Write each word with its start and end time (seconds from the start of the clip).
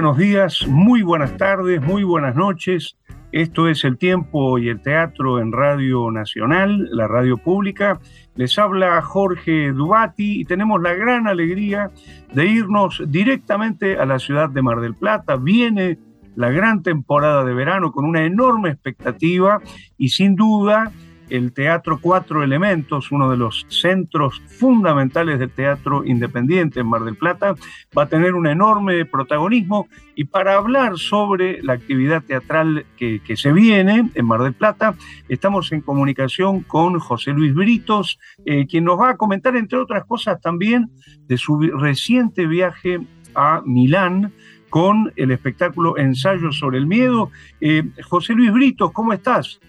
Buenos 0.00 0.16
días, 0.16 0.66
muy 0.66 1.02
buenas 1.02 1.36
tardes, 1.36 1.82
muy 1.82 2.04
buenas 2.04 2.34
noches. 2.34 2.96
Esto 3.32 3.68
es 3.68 3.84
El 3.84 3.98
Tiempo 3.98 4.56
y 4.56 4.70
el 4.70 4.80
Teatro 4.80 5.40
en 5.40 5.52
Radio 5.52 6.10
Nacional, 6.10 6.88
la 6.90 7.06
radio 7.06 7.36
pública. 7.36 8.00
Les 8.34 8.58
habla 8.58 9.02
Jorge 9.02 9.72
Dubati 9.72 10.40
y 10.40 10.46
tenemos 10.46 10.80
la 10.80 10.94
gran 10.94 11.26
alegría 11.26 11.90
de 12.32 12.46
irnos 12.46 13.02
directamente 13.08 13.98
a 13.98 14.06
la 14.06 14.18
ciudad 14.18 14.48
de 14.48 14.62
Mar 14.62 14.80
del 14.80 14.94
Plata. 14.94 15.36
Viene 15.36 15.98
la 16.34 16.48
gran 16.48 16.82
temporada 16.82 17.44
de 17.44 17.52
verano 17.52 17.92
con 17.92 18.06
una 18.06 18.24
enorme 18.24 18.70
expectativa 18.70 19.60
y 19.98 20.08
sin 20.08 20.34
duda 20.34 20.92
el 21.30 21.52
Teatro 21.52 21.98
Cuatro 22.00 22.42
Elementos, 22.42 23.10
uno 23.10 23.30
de 23.30 23.36
los 23.36 23.66
centros 23.68 24.40
fundamentales 24.58 25.38
del 25.38 25.50
teatro 25.50 26.04
independiente 26.04 26.80
en 26.80 26.88
Mar 26.88 27.02
del 27.04 27.16
Plata, 27.16 27.54
va 27.96 28.02
a 28.04 28.08
tener 28.08 28.34
un 28.34 28.46
enorme 28.46 29.04
protagonismo 29.04 29.88
y 30.14 30.24
para 30.24 30.56
hablar 30.56 30.98
sobre 30.98 31.62
la 31.62 31.74
actividad 31.74 32.22
teatral 32.22 32.84
que, 32.96 33.20
se 33.36 33.52
viene 33.52 34.10
en 34.14 34.26
Mar 34.26 34.42
del 34.42 34.52
Plata, 34.52 34.94
estamos 35.28 35.72
en 35.72 35.80
comunicación 35.80 36.60
con 36.60 36.98
José 36.98 37.32
Luis 37.32 37.54
Britos, 37.54 38.18
eh, 38.44 38.66
quien 38.66 38.84
nos 38.84 39.00
va 39.00 39.10
a 39.10 39.16
comentar, 39.16 39.56
entre 39.56 39.78
otras 39.78 40.04
cosas, 40.04 40.40
también 40.40 40.90
de 41.26 41.38
su 41.38 41.58
reciente 41.58 42.46
viaje 42.46 43.00
a 43.34 43.62
Milán, 43.64 44.32
con 44.70 45.12
el 45.16 45.32
espectáculo 45.32 45.98
Ensayo 45.98 46.52
sobre 46.52 46.78
el 46.78 46.86
Miedo. 46.86 47.30
Eh, 47.60 47.82
José 48.02 48.32
Luis 48.34 48.52
Britos, 48.52 48.92
¿cómo 48.92 49.12
estás? 49.12 49.60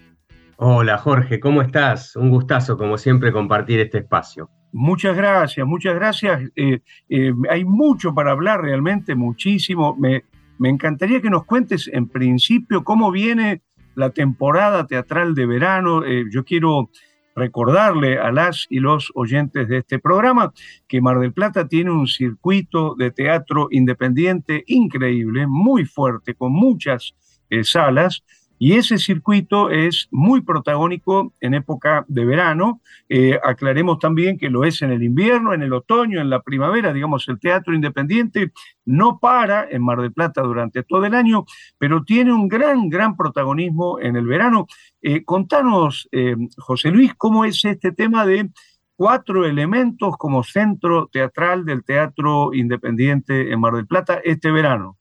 Hola 0.64 0.96
Jorge, 0.96 1.40
¿cómo 1.40 1.60
estás? 1.60 2.14
Un 2.14 2.30
gustazo, 2.30 2.78
como 2.78 2.96
siempre, 2.96 3.32
compartir 3.32 3.80
este 3.80 3.98
espacio. 3.98 4.48
Muchas 4.70 5.16
gracias, 5.16 5.66
muchas 5.66 5.96
gracias. 5.96 6.40
Eh, 6.54 6.78
eh, 7.08 7.32
hay 7.50 7.64
mucho 7.64 8.14
para 8.14 8.30
hablar, 8.30 8.62
realmente 8.62 9.16
muchísimo. 9.16 9.96
Me, 9.96 10.22
me 10.60 10.68
encantaría 10.68 11.20
que 11.20 11.30
nos 11.30 11.46
cuentes 11.46 11.90
en 11.92 12.06
principio 12.06 12.84
cómo 12.84 13.10
viene 13.10 13.62
la 13.96 14.10
temporada 14.10 14.86
teatral 14.86 15.34
de 15.34 15.46
verano. 15.46 16.04
Eh, 16.04 16.26
yo 16.30 16.44
quiero 16.44 16.90
recordarle 17.34 18.20
a 18.20 18.30
las 18.30 18.68
y 18.70 18.78
los 18.78 19.10
oyentes 19.16 19.66
de 19.66 19.78
este 19.78 19.98
programa 19.98 20.52
que 20.86 21.00
Mar 21.00 21.18
del 21.18 21.32
Plata 21.32 21.66
tiene 21.66 21.90
un 21.90 22.06
circuito 22.06 22.94
de 22.94 23.10
teatro 23.10 23.66
independiente 23.72 24.62
increíble, 24.68 25.48
muy 25.48 25.86
fuerte, 25.86 26.34
con 26.34 26.52
muchas 26.52 27.16
salas 27.64 28.22
y 28.64 28.74
ese 28.74 28.96
circuito 28.96 29.70
es 29.70 30.06
muy 30.12 30.40
protagónico 30.40 31.32
en 31.40 31.54
época 31.54 32.04
de 32.06 32.24
verano. 32.24 32.80
Eh, 33.08 33.36
aclaremos 33.42 33.98
también 33.98 34.38
que 34.38 34.50
lo 34.50 34.62
es 34.62 34.82
en 34.82 34.92
el 34.92 35.02
invierno, 35.02 35.52
en 35.52 35.62
el 35.62 35.72
otoño, 35.72 36.20
en 36.20 36.30
la 36.30 36.42
primavera. 36.42 36.92
Digamos, 36.92 37.26
el 37.26 37.40
teatro 37.40 37.74
independiente 37.74 38.52
no 38.84 39.18
para 39.18 39.68
en 39.68 39.82
Mar 39.82 40.00
del 40.00 40.12
Plata 40.12 40.42
durante 40.42 40.84
todo 40.84 41.04
el 41.04 41.16
año, 41.16 41.44
pero 41.76 42.04
tiene 42.04 42.32
un 42.32 42.46
gran, 42.46 42.88
gran 42.88 43.16
protagonismo 43.16 43.98
en 43.98 44.14
el 44.14 44.28
verano. 44.28 44.68
Eh, 45.00 45.24
contanos, 45.24 46.08
eh, 46.12 46.36
José 46.56 46.92
Luis, 46.92 47.14
cómo 47.18 47.44
es 47.44 47.64
este 47.64 47.90
tema 47.90 48.24
de 48.24 48.48
cuatro 48.94 49.44
elementos 49.44 50.16
como 50.16 50.44
centro 50.44 51.08
teatral 51.08 51.64
del 51.64 51.82
teatro 51.82 52.54
independiente 52.54 53.50
en 53.50 53.58
Mar 53.58 53.74
del 53.74 53.88
Plata 53.88 54.20
este 54.22 54.52
verano. 54.52 54.98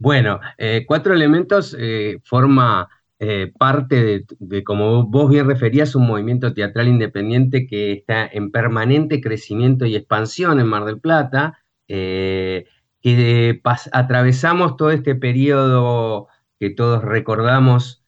Bueno, 0.00 0.40
eh, 0.58 0.84
Cuatro 0.86 1.12
Elementos 1.12 1.76
eh, 1.78 2.20
forma 2.22 2.88
eh, 3.18 3.52
parte 3.58 4.24
de, 4.38 4.64
como 4.64 5.04
vos 5.08 5.28
bien 5.28 5.46
referías, 5.46 5.96
un 5.96 6.06
movimiento 6.06 6.54
teatral 6.54 6.86
independiente 6.86 7.66
que 7.66 7.92
está 7.92 8.24
en 8.26 8.52
permanente 8.52 9.20
crecimiento 9.20 9.86
y 9.86 9.96
expansión 9.96 10.60
en 10.60 10.68
Mar 10.68 10.84
del 10.84 11.00
Plata, 11.00 11.58
que 11.88 13.60
atravesamos 13.92 14.76
todo 14.76 14.90
este 14.90 15.14
periodo 15.14 16.28
que 16.60 16.70
todos 16.70 17.02
recordamos 17.02 18.04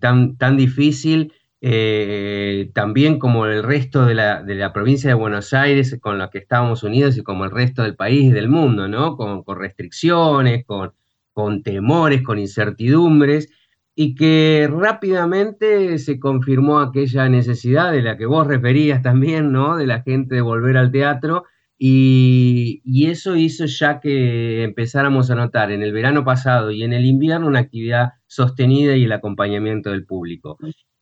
tan, 0.00 0.36
tan 0.36 0.56
difícil, 0.56 1.32
también 2.74 3.18
como 3.18 3.46
el 3.46 3.62
resto 3.62 4.04
de 4.06 4.14
la, 4.14 4.42
de 4.42 4.54
la, 4.54 4.72
provincia 4.72 5.08
de 5.08 5.14
Buenos 5.14 5.54
Aires, 5.54 5.98
con 6.00 6.18
la 6.18 6.30
que 6.30 6.38
estábamos 6.38 6.82
unidos 6.82 7.16
y 7.16 7.22
como 7.22 7.44
el 7.44 7.50
resto 7.50 7.82
del 7.82 7.96
país 7.96 8.24
y 8.24 8.30
del 8.32 8.48
mundo, 8.48 8.88
¿no? 8.88 9.16
Con, 9.16 9.42
con 9.42 9.58
restricciones, 9.58 10.64
con 10.66 10.92
con 11.34 11.62
temores, 11.62 12.22
con 12.22 12.38
incertidumbres, 12.38 13.50
y 13.94 14.14
que 14.14 14.68
rápidamente 14.70 15.98
se 15.98 16.18
confirmó 16.18 16.80
aquella 16.80 17.28
necesidad 17.28 17.92
de 17.92 18.02
la 18.02 18.16
que 18.16 18.26
vos 18.26 18.46
referías 18.46 19.02
también, 19.02 19.52
¿no? 19.52 19.76
De 19.76 19.86
la 19.86 20.02
gente 20.02 20.36
de 20.36 20.40
volver 20.40 20.76
al 20.76 20.90
teatro, 20.90 21.44
y, 21.78 23.06
eso 23.10 23.36
hizo 23.36 23.66
ya 23.66 24.00
que 24.00 24.62
empezáramos 24.62 25.30
a 25.30 25.34
notar 25.34 25.70
en 25.70 25.82
el 25.82 25.92
verano 25.92 26.24
pasado 26.24 26.70
y 26.70 26.82
en 26.82 26.92
el 26.92 27.04
invierno 27.04 27.46
una 27.46 27.58
actividad 27.60 28.12
sostenida 28.26 28.96
y 28.96 29.04
el 29.04 29.12
acompañamiento 29.12 29.90
del 29.90 30.06
público. 30.06 30.56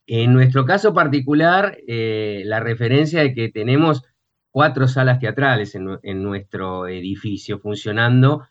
En 0.07 0.33
nuestro 0.33 0.65
caso 0.65 0.93
particular, 0.93 1.79
eh, 1.87 2.43
la 2.47 2.61
referencia 2.61 3.21
de 3.21 3.35
que 3.35 3.49
tenemos 3.51 4.03
cuatro 4.51 4.89
salas 4.89 5.21
teatrales 5.21 5.75
en 5.75 6.23
nuestro 6.23 6.89
edificio 6.89 7.59
funcionando 7.61 8.43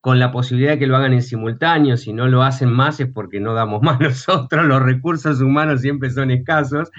con 0.00 0.20
la 0.20 0.30
posibilidad 0.30 0.72
de 0.72 0.78
que 0.78 0.86
lo 0.86 0.96
hagan 0.96 1.12
en 1.12 1.22
simultáneo, 1.22 1.96
si 1.96 2.12
no 2.12 2.28
lo 2.28 2.42
hacen 2.42 2.70
más 2.70 3.00
es 3.00 3.08
porque 3.12 3.40
no 3.40 3.54
damos 3.54 3.82
más 3.82 4.00
nosotros, 4.00 4.64
los 4.66 4.82
recursos 4.82 5.40
humanos 5.40 5.80
siempre 5.80 6.10
son 6.10 6.30
escasos, 6.30 6.90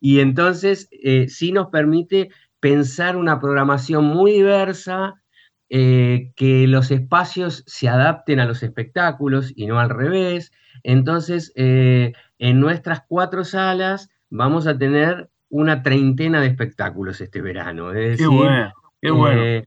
y 0.00 0.20
entonces 0.20 0.88
eh, 0.90 1.26
sí 1.28 1.52
nos 1.52 1.68
permite 1.68 2.30
pensar 2.60 3.16
una 3.16 3.40
programación 3.40 4.04
muy 4.04 4.32
diversa, 4.32 5.14
eh, 5.72 6.32
que 6.34 6.66
los 6.66 6.90
espacios 6.90 7.62
se 7.66 7.88
adapten 7.88 8.40
a 8.40 8.44
los 8.44 8.62
espectáculos 8.64 9.52
y 9.54 9.66
no 9.66 9.78
al 9.78 9.88
revés. 9.88 10.50
Entonces, 10.82 11.52
eh, 11.54 12.12
en 12.40 12.58
nuestras 12.58 13.04
cuatro 13.06 13.44
salas 13.44 14.10
vamos 14.30 14.66
a 14.66 14.76
tener 14.76 15.30
una 15.48 15.84
treintena 15.84 16.40
de 16.40 16.48
espectáculos 16.48 17.20
este 17.20 17.40
verano. 17.40 17.92
qué 17.92 18.26
bueno, 18.26 18.72
qué 19.00 19.10
bueno 19.12 19.62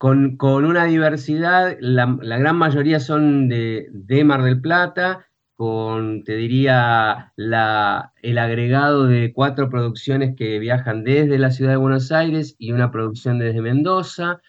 con, 0.00 0.64
una 0.64 0.86
diversidad, 0.86 1.76
la, 1.78 2.06
gran 2.06 2.56
mayoría 2.56 3.00
son 3.00 3.50
de, 3.50 4.22
Mar 4.24 4.42
del 4.42 4.58
Plata, 4.58 5.26
con, 5.56 6.24
te 6.24 6.36
diría, 6.36 7.34
la, 7.36 8.14
el 8.22 8.38
agregado 8.38 9.06
de 9.06 9.34
cuatro 9.34 9.68
producciones 9.68 10.34
que 10.34 10.58
viajan 10.58 11.04
desde 11.04 11.38
la 11.38 11.50
ciudad 11.50 11.72
de 11.72 11.76
Buenos 11.76 12.12
Aires 12.12 12.56
y 12.58 12.72
una 12.72 12.90
producción 12.90 13.38
desde 13.38 13.60
Mendoza. 13.60 14.40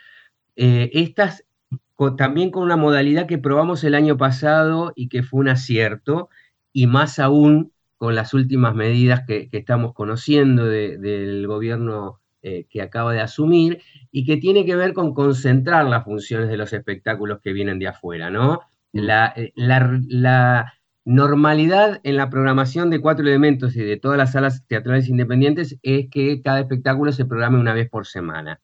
Eh, 0.55 0.89
estas 0.93 1.43
también 2.15 2.49
con 2.49 2.63
una 2.63 2.77
modalidad 2.77 3.27
que 3.27 3.37
probamos 3.37 3.83
el 3.83 3.93
año 3.93 4.15
pasado 4.15 4.93
y 4.95 5.09
que 5.09 5.21
fue 5.21 5.41
un 5.41 5.49
acierto, 5.49 6.29
y 6.71 6.87
más 6.87 7.19
aún 7.19 7.73
con 7.97 8.15
las 8.15 8.33
últimas 8.33 8.73
medidas 8.73 9.25
que, 9.27 9.49
estamos 9.51 9.93
conociendo 9.93 10.63
del 10.65 11.45
gobierno 11.45 12.20
eh, 12.43 12.65
que 12.69 12.81
acaba 12.81 13.13
de 13.13 13.21
asumir 13.21 13.83
y 14.11 14.25
que 14.25 14.37
tiene 14.37 14.65
que 14.65 14.75
ver 14.75 14.93
con 14.93 15.13
concentrar 15.13 15.85
las 15.85 16.03
funciones 16.03 16.49
de 16.49 16.57
los 16.57 16.73
espectáculos 16.73 17.39
que 17.39 17.53
vienen 17.53 17.77
de 17.77 17.87
afuera, 17.87 18.31
¿no? 18.31 18.61
Mm. 18.93 19.09
Eh, 19.35 19.53
la, 19.55 20.73
normalidad 21.03 21.99
en 22.03 22.15
la 22.15 22.29
programación 22.29 22.89
de 22.89 22.99
cuatro 22.99 23.27
elementos 23.27 23.75
y 23.75 23.81
de 23.81 23.97
todas 23.97 24.17
las 24.17 24.31
salas 24.31 24.65
teatrales 24.67 25.09
independientes 25.09 25.77
es 25.81 26.09
que 26.09 26.41
cada 26.43 26.59
espectáculo 26.59 27.11
se 27.11 27.25
programe 27.25 27.59
una 27.59 27.73
vez 27.73 27.89
por 27.89 28.05
semana 28.05 28.59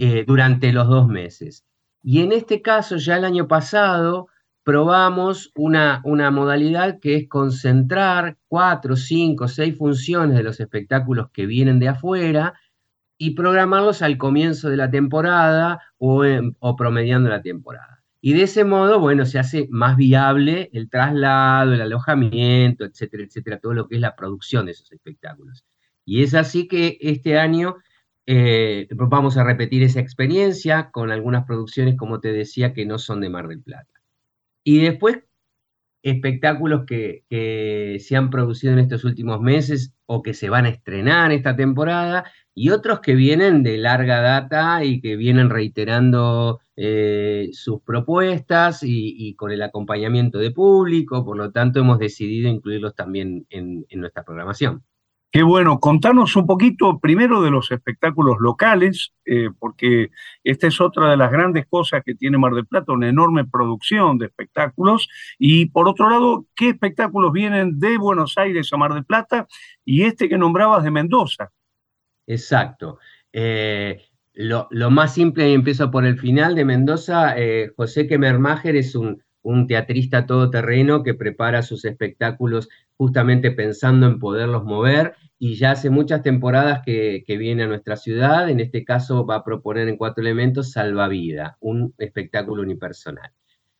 eh, 0.00 0.24
durante 0.26 0.72
los 0.72 0.88
dos 0.88 1.08
meses. 1.08 1.64
Y 2.02 2.20
en 2.20 2.32
este 2.32 2.62
caso, 2.62 2.96
ya 2.96 3.16
el 3.16 3.24
año 3.24 3.46
pasado, 3.48 4.28
probamos 4.64 5.50
una, 5.54 6.00
una 6.04 6.30
modalidad 6.30 6.98
que 7.00 7.16
es 7.16 7.28
concentrar 7.28 8.36
cuatro, 8.48 8.96
cinco, 8.96 9.48
seis 9.48 9.76
funciones 9.76 10.36
de 10.36 10.42
los 10.42 10.60
espectáculos 10.60 11.30
que 11.32 11.46
vienen 11.46 11.78
de 11.78 11.88
afuera 11.88 12.54
y 13.18 13.30
programarlos 13.30 14.02
al 14.02 14.18
comienzo 14.18 14.68
de 14.68 14.76
la 14.76 14.90
temporada 14.90 15.80
o, 15.98 16.24
promediando 16.76 17.30
la 17.30 17.42
temporada. 17.42 18.02
Y 18.20 18.34
de 18.34 18.42
ese 18.42 18.64
modo, 18.64 19.00
bueno, 19.00 19.26
se 19.26 19.38
hace 19.38 19.68
más 19.70 19.96
viable 19.96 20.70
el 20.72 20.88
traslado, 20.88 21.74
el 21.74 21.80
alojamiento, 21.80 22.84
etcétera, 22.84 23.24
etcétera, 23.24 23.58
todo 23.58 23.74
lo 23.74 23.88
que 23.88 23.96
es 23.96 24.00
la 24.00 24.14
producción 24.14 24.66
de 24.66 24.72
esos 24.72 24.90
espectáculos. 24.92 25.64
Y 26.04 26.22
es 26.22 26.34
así 26.34 26.68
que 26.68 26.98
este 27.00 27.38
año 27.38 27.76
eh, 28.26 28.88
vamos 28.92 29.36
a 29.36 29.44
repetir 29.44 29.82
esa 29.82 30.00
experiencia 30.00 30.90
con 30.90 31.10
algunas 31.10 31.44
producciones, 31.44 31.96
como 31.96 32.20
te 32.20 32.32
decía, 32.32 32.72
que 32.72 32.86
no 32.86 32.98
son 32.98 33.20
de 33.20 33.28
Mar 33.28 33.48
del 33.48 33.62
Plata. 33.62 34.00
Y 34.64 34.80
después, 34.80 35.18
espectáculos 36.02 36.84
que 36.86 37.24
se 38.00 38.16
han 38.16 38.30
producido 38.30 38.72
en 38.72 38.80
estos 38.80 39.04
últimos 39.04 39.40
meses 39.40 39.94
o 40.14 40.22
que 40.22 40.34
se 40.34 40.50
van 40.50 40.66
a 40.66 40.68
estrenar 40.68 41.32
esta 41.32 41.56
temporada 41.56 42.24
y 42.54 42.68
otros 42.68 43.00
que 43.00 43.14
vienen 43.14 43.62
de 43.62 43.78
larga 43.78 44.20
data 44.20 44.84
y 44.84 45.00
que 45.00 45.16
vienen 45.16 45.48
reiterando 45.48 46.60
eh, 46.76 47.48
sus 47.52 47.80
propuestas 47.82 48.82
y, 48.82 49.34
con 49.36 49.52
el 49.52 49.62
acompañamiento 49.62 50.38
de 50.38 50.50
público, 50.50 51.24
por 51.24 51.38
lo 51.38 51.50
tanto 51.50 51.80
hemos 51.80 51.98
decidido 51.98 52.50
incluirlos 52.50 52.94
también 52.94 53.46
en, 53.48 53.86
nuestra 53.94 54.22
programación. 54.22 54.84
Qué 55.32 55.42
bueno, 55.42 55.80
contanos 55.80 56.36
un 56.36 56.46
poquito 56.46 56.98
primero 56.98 57.40
de 57.40 57.50
los 57.50 57.70
espectáculos 57.70 58.36
locales, 58.38 59.14
eh, 59.24 59.48
porque 59.58 60.10
esta 60.44 60.66
es 60.66 60.78
otra 60.78 61.10
de 61.10 61.16
las 61.16 61.32
grandes 61.32 61.64
cosas 61.66 62.02
que 62.04 62.14
tiene 62.14 62.36
Mar 62.36 62.52
del 62.52 62.66
Plata, 62.66 62.92
una 62.92 63.08
enorme 63.08 63.46
producción 63.46 64.18
de 64.18 64.26
espectáculos. 64.26 65.08
Y 65.38 65.70
por 65.70 65.88
otro 65.88 66.10
lado, 66.10 66.44
¿qué 66.54 66.68
espectáculos 66.68 67.32
vienen 67.32 67.80
de 67.80 67.96
Buenos 67.96 68.36
Aires 68.36 68.70
a 68.74 68.76
Mar 68.76 68.92
del 68.92 69.06
Plata 69.06 69.48
y 69.86 70.02
este 70.02 70.28
que 70.28 70.36
nombrabas 70.36 70.84
de 70.84 70.90
Mendoza? 70.90 71.50
Exacto. 72.26 72.98
Eh, 73.32 74.02
lo, 74.34 74.68
más 74.90 75.14
simple, 75.14 75.48
y 75.48 75.54
empiezo 75.54 75.90
por 75.90 76.04
el 76.04 76.18
final 76.18 76.54
de 76.54 76.66
Mendoza, 76.66 77.38
eh, 77.38 77.72
José 77.74 78.06
Kemermacher 78.06 78.76
es 78.76 78.94
un, 78.94 79.22
un 79.42 79.66
teatrista 79.66 80.26
todoterreno 80.26 81.02
que 81.02 81.14
prepara 81.14 81.62
sus 81.62 81.84
espectáculos 81.84 82.68
justamente 82.96 83.50
pensando 83.50 84.06
en 84.06 84.18
poderlos 84.18 84.64
mover 84.64 85.14
y 85.38 85.56
ya 85.56 85.72
hace 85.72 85.90
muchas 85.90 86.22
temporadas 86.22 86.82
que, 86.86 87.24
viene 87.26 87.64
a 87.64 87.66
nuestra 87.66 87.96
ciudad, 87.96 88.48
en 88.48 88.60
este 88.60 88.84
caso 88.84 89.26
va 89.26 89.36
a 89.36 89.44
proponer 89.44 89.88
en 89.88 89.96
cuatro 89.96 90.22
elementos 90.22 90.70
Salvavida, 90.70 91.56
un 91.60 91.94
espectáculo 91.98 92.62
unipersonal. 92.62 93.32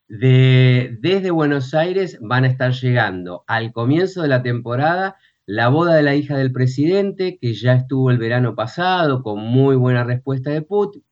desde 0.08 1.30
Buenos 1.30 1.72
Aires 1.74 2.18
van 2.20 2.44
a 2.44 2.48
estar 2.48 2.72
llegando 2.72 3.44
al 3.46 3.72
comienzo 3.72 4.22
de 4.22 4.28
la 4.28 4.42
temporada 4.42 5.16
la 5.46 5.68
boda 5.68 5.94
de 5.94 6.02
la 6.02 6.14
hija 6.14 6.36
del 6.36 6.52
presidente, 6.52 7.38
que 7.40 7.54
ya 7.54 7.74
estuvo 7.74 8.10
el 8.10 8.18
verano 8.18 8.54
pasado 8.54 9.22
con 9.22 9.40
muy 9.40 9.76
buena 9.76 10.04
respuesta 10.04 10.50
de, 10.50 10.64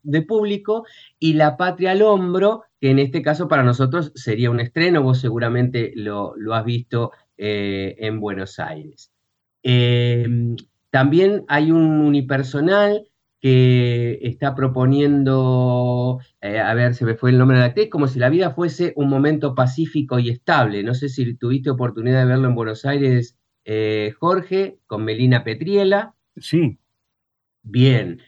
de 0.03 0.23
público, 0.23 0.85
y 1.19 1.35
La 1.35 1.57
Patria 1.57 1.93
al 1.93 2.03
Hombro, 2.03 2.63
que 2.81 2.91
en 2.91 2.99
este 2.99 3.23
caso 3.23 3.49
para 3.49 3.63
nosotros 3.63 4.13
sería 4.15 4.51
un 4.51 4.61
estreno, 4.61 5.03
vos 5.03 5.21
seguramente 5.21 5.93
lo, 5.95 6.35
lo 6.37 6.55
has 6.55 6.65
visto 6.65 7.13
eh, 7.37 7.97
en 7.99 8.21
Buenos 8.21 8.59
Aires. 8.59 9.13
Em, 9.63 10.57
también 10.91 11.45
hay 11.49 11.71
un 11.71 12.01
unipersonal 12.01 13.07
que 13.41 14.19
está 14.23 14.55
proponiendo, 14.55 16.21
eh, 16.41 16.59
a 16.59 16.75
ver, 16.75 16.95
se 16.95 17.05
me 17.05 17.15
fue 17.15 17.31
el 17.31 17.39
nombre 17.39 17.57
de 17.57 17.63
la 17.63 17.69
actriz, 17.69 17.89
como 17.89 18.07
si 18.07 18.19
la 18.19 18.29
vida 18.29 18.51
fuese 18.51 18.93
un 18.97 19.09
momento 19.09 19.55
pacífico 19.55 20.19
y 20.19 20.29
estable. 20.31 20.83
No 20.83 20.95
sé 20.95 21.09
si 21.09 21.35
tuviste 21.37 21.71
oportunidad 21.71 22.21
de 22.21 22.27
verlo 22.27 22.49
en 22.49 22.55
Buenos 22.55 22.85
Aires, 22.85 23.39
eh, 23.65 24.13
Jorge, 24.19 24.79
con 24.87 25.05
Melina 25.05 25.45
Petriela. 25.45 26.15
Sí. 26.37 26.79
Bien. 27.63 28.21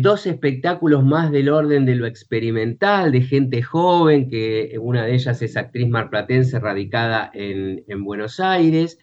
Dos 0.00 0.26
espectáculos 0.26 1.04
más 1.04 1.30
del 1.30 1.48
orden 1.48 1.84
de 1.86 1.94
lo 1.94 2.06
experimental, 2.06 3.12
de 3.12 3.22
gente 3.22 3.62
joven, 3.62 4.28
que 4.28 4.76
una 4.80 5.04
de 5.04 5.14
ellas 5.14 5.40
es 5.42 5.56
actriz 5.56 5.88
marplatense 5.88 6.58
radicada 6.58 7.30
en, 7.32 7.84
en 7.86 8.04
Buenos 8.04 8.40
Aires. 8.40 8.98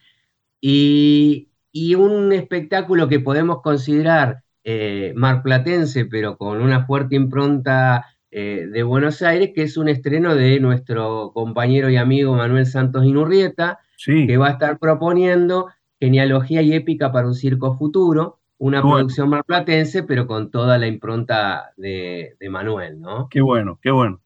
Y 0.61 1.49
y 1.71 1.95
un 1.95 2.31
espectáculo 2.33 3.07
que 3.07 3.19
podemos 3.19 3.61
considerar 3.61 4.43
eh, 4.63 5.13
marplatense, 5.15 6.05
pero 6.05 6.37
con 6.37 6.61
una 6.61 6.85
fuerte 6.85 7.15
impronta 7.15 8.05
eh, 8.31 8.67
de 8.71 8.83
Buenos 8.83 9.21
Aires, 9.21 9.51
que 9.53 9.63
es 9.63 9.77
un 9.77 9.87
estreno 9.87 10.35
de 10.35 10.59
nuestro 10.59 11.31
compañero 11.33 11.89
y 11.89 11.97
amigo 11.97 12.35
Manuel 12.35 12.65
Santos 12.65 13.05
Inurrieta, 13.05 13.79
que 14.05 14.37
va 14.37 14.47
a 14.47 14.51
estar 14.51 14.79
proponiendo 14.79 15.67
Genealogía 15.99 16.61
y 16.61 16.73
Épica 16.73 17.11
para 17.11 17.27
un 17.27 17.35
Circo 17.35 17.77
Futuro, 17.77 18.38
una 18.59 18.81
producción 18.81 19.29
marplatense, 19.29 20.03
pero 20.03 20.27
con 20.27 20.51
toda 20.51 20.77
la 20.77 20.87
impronta 20.87 21.71
de, 21.77 22.35
Manuel, 22.49 22.99
¿no? 22.99 23.27
Qué 23.29 23.41
bueno, 23.41 23.79
qué 23.81 23.89
bueno. 23.89 24.21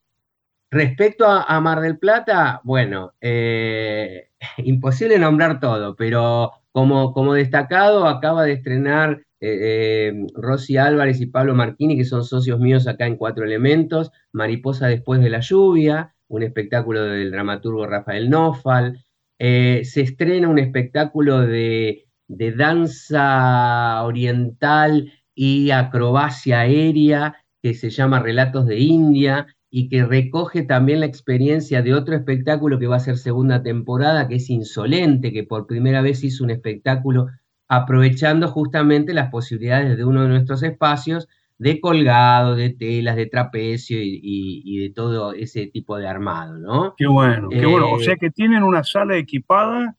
Respecto 0.72 1.26
a, 1.28 1.62
Mar 1.62 1.82
del 1.82 2.00
Plata, 2.00 2.60
bueno, 2.64 3.14
eh, 3.22 4.32
imposible 4.58 5.20
nombrar 5.20 5.60
todo, 5.60 5.96
pero 5.96 6.52
como, 6.72 7.34
destacado, 7.36 8.08
acaba 8.08 8.44
de 8.44 8.54
estrenar 8.54 9.22
eh, 9.40 10.10
eh, 10.10 10.28
Rosy 10.34 10.78
Álvarez 10.78 11.22
y 11.22 11.28
Pablo 11.28 11.54
Martini, 11.54 11.96
que 11.96 12.06
son 12.06 12.24
socios 12.24 12.60
míos 12.60 12.88
acá 12.88 13.06
en 13.06 13.18
Cuatro 13.18 13.46
Elementos, 13.46 14.12
Mariposa 14.32 14.88
después 14.88 15.22
de 15.22 15.30
la 15.30 15.42
lluvia, 15.42 16.16
un 16.28 16.42
espectáculo 16.42 17.04
del 17.04 17.30
dramaturgo 17.32 17.86
Rafael 17.86 18.32
Nofal. 18.32 19.06
Eh, 19.38 19.82
se 19.84 20.02
estrena 20.02 20.48
un 20.48 20.58
espectáculo 20.58 21.42
de, 21.42 22.03
de 22.28 22.52
danza 22.52 24.04
oriental 24.04 25.12
y 25.36 25.72
acrobacia 25.72 26.62
aérea 26.62 27.36
que 27.62 27.74
se 27.74 27.90
llama 27.90 28.20
Relatos 28.20 28.66
de 28.66 28.80
India, 28.80 29.48
y 29.76 29.90
que 29.90 30.06
recoge 30.06 30.62
también 30.62 31.00
la 31.00 31.08
experiencia 31.08 31.82
de 31.82 31.96
otro 31.96 32.16
espectáculo 32.16 32.78
que 32.78 32.86
va 32.86 32.98
a 32.98 33.00
ser 33.00 33.18
segunda 33.18 33.64
temporada, 33.64 34.28
que 34.28 34.36
es 34.36 34.52
Insolente, 34.52 35.34
que 35.34 35.46
por 35.46 35.66
primera 35.66 36.04
vez 36.04 36.24
hizo 36.24 36.44
un 36.44 36.52
espectáculo 36.52 37.30
aprovechando 37.68 38.48
justamente 38.50 39.16
las 39.16 39.32
posibilidades 39.32 39.98
de 39.98 40.06
uno 40.06 40.22
de 40.22 40.28
nuestros 40.28 40.62
espacios 40.62 41.28
de 41.58 41.82
colgado, 41.82 42.56
de 42.56 42.70
telas, 42.70 43.16
de 43.16 43.26
trapecio 43.26 43.98
y, 44.00 44.78
de 44.78 44.92
todo 44.92 45.34
ese 45.34 45.66
tipo 45.66 45.98
de 45.98 46.08
armado, 46.08 46.60
¿no? 46.60 46.94
Qué 46.96 47.08
bueno, 47.08 47.50
qué 47.50 47.66
bueno. 47.66 47.94
O 47.94 48.00
sea 48.00 48.14
eh, 48.14 48.18
que 48.20 48.30
tienen 48.30 48.62
una 48.62 48.84
sala 48.84 49.18
equipada 49.18 49.98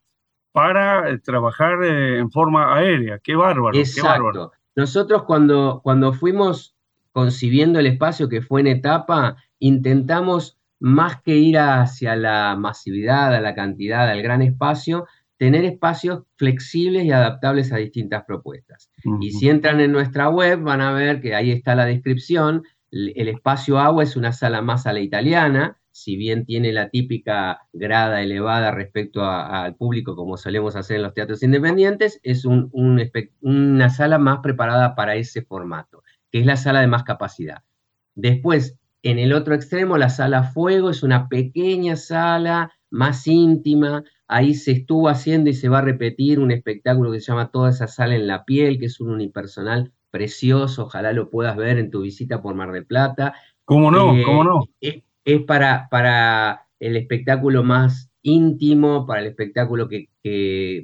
para 0.55 1.11
eh, 1.11 1.19
trabajar 1.19 1.83
eh, 1.83 2.19
en 2.19 2.31
forma 2.31 2.77
aérea. 2.77 3.19
Qué 3.19 3.35
bárbaro. 3.35 3.77
Exacto. 3.77 4.53
Nosotros 4.77 5.25
cuando, 5.25 5.81
cuando 5.83 6.13
fuimos 6.13 6.77
concibiendo 7.11 7.81
el 7.81 7.89
espacio 7.89 8.29
que 8.29 8.41
fue 8.41 8.61
en 8.61 8.69
etapa, 8.69 9.37
intentamos, 9.59 10.57
más 10.79 11.21
que 11.23 11.35
ir 11.37 11.59
hacia 11.59 12.15
la 12.15 12.55
masividad, 12.57 13.35
a 13.35 13.41
la 13.41 13.57
cantidad, 13.57 14.09
al 14.09 14.23
gran 14.23 14.43
espacio, 14.43 15.07
tener 15.39 15.65
espacios 15.65 16.23
flexibles 16.37 17.05
y 17.05 17.11
adaptables 17.11 17.73
a 17.73 17.79
distintas 17.79 18.23
propuestas. 18.25 18.91
Y 19.21 19.33
si 19.33 19.49
entran 19.49 19.81
en 19.81 19.91
nuestra 19.91 20.29
web, 20.29 20.61
van 20.61 20.81
a 20.81 20.93
ver 20.93 21.21
que 21.21 21.35
ahí 21.35 21.51
está 21.51 21.75
la 21.75 21.87
descripción. 21.87 22.63
El 22.93 23.29
espacio 23.29 23.81
agua 23.81 24.05
es 24.05 24.15
una 24.15 24.33
sala 24.33 24.63
más 24.63 24.87
a 24.87 24.93
la 24.93 25.01
italiana, 25.01 25.79
si 25.95 26.17
bien 26.17 26.45
tiene 26.45 26.73
la 26.73 26.91
típica 26.91 27.69
grada 27.73 28.21
elevada 28.21 28.73
respecto 28.73 29.25
al 29.25 29.77
público, 29.77 30.17
como 30.17 30.37
solemos 30.37 30.75
hacer 30.75 30.97
en 30.97 31.05
los 31.05 31.15
teatros 31.15 31.45
independientes, 31.45 32.19
es 32.25 32.45
una 32.45 33.91
sala 33.91 34.19
más 34.19 34.41
preparada 34.41 34.97
para 34.97 35.15
ese 35.15 35.43
formato, 35.43 36.03
que 36.33 36.41
es 36.41 36.47
la 36.47 36.57
sala 36.57 36.81
de 36.81 36.89
más 36.89 37.05
capacidad. 37.05 37.63
Después, 38.17 38.77
en 39.05 39.21
el 39.21 39.33
otro 39.33 39.55
extremo, 39.55 39.97
la 39.97 40.09
sala 40.09 40.43
Fuego 40.43 40.91
es 40.91 41.05
una 41.05 41.29
pequeña 41.29 41.95
sala 41.95 42.73
más 42.91 43.29
íntima. 43.29 44.03
Ahí 44.27 44.55
se 44.55 44.73
estuvo 44.73 45.09
haciendo 45.09 45.49
y 45.49 45.55
se 45.55 45.69
va 45.69 45.79
a 45.79 45.83
repetir 45.83 46.41
un 46.41 46.51
espectáculo 46.51 47.13
que 47.13 47.21
se 47.21 47.31
llama 47.31 47.53
Toda 47.53 47.71
esa 47.71 47.87
sala 47.87 48.17
en 48.17 48.27
la 48.27 48.45
piel, 48.45 48.81
que 48.81 48.87
es 48.87 49.01
un 49.01 49.11
unipersonal 49.11 49.93
precioso. 50.11 50.87
Ojalá 50.87 51.13
lo 51.13 51.31
puedas 51.31 51.57
ver 51.57 51.79
en 51.79 51.93
tu 51.93 52.03
visita 52.03 52.43
por 52.43 52.57
Mar 52.57 52.73
del 52.73 52.85
Plata. 52.85 53.35
¿Cómo 53.65 53.93
no? 53.93 54.17
Eh, 54.17 54.25
¿Cómo 54.25 54.43
no? 54.43 54.69
Es, 55.25 55.43
para, 55.43 55.89
para 55.91 56.67
el 56.81 56.97
espectáculo 56.97 57.63
más 57.63 58.11
íntimo, 58.23 59.07
para 59.07 59.21
el 59.21 59.29
espectáculo 59.29 59.89
que, 59.89 60.09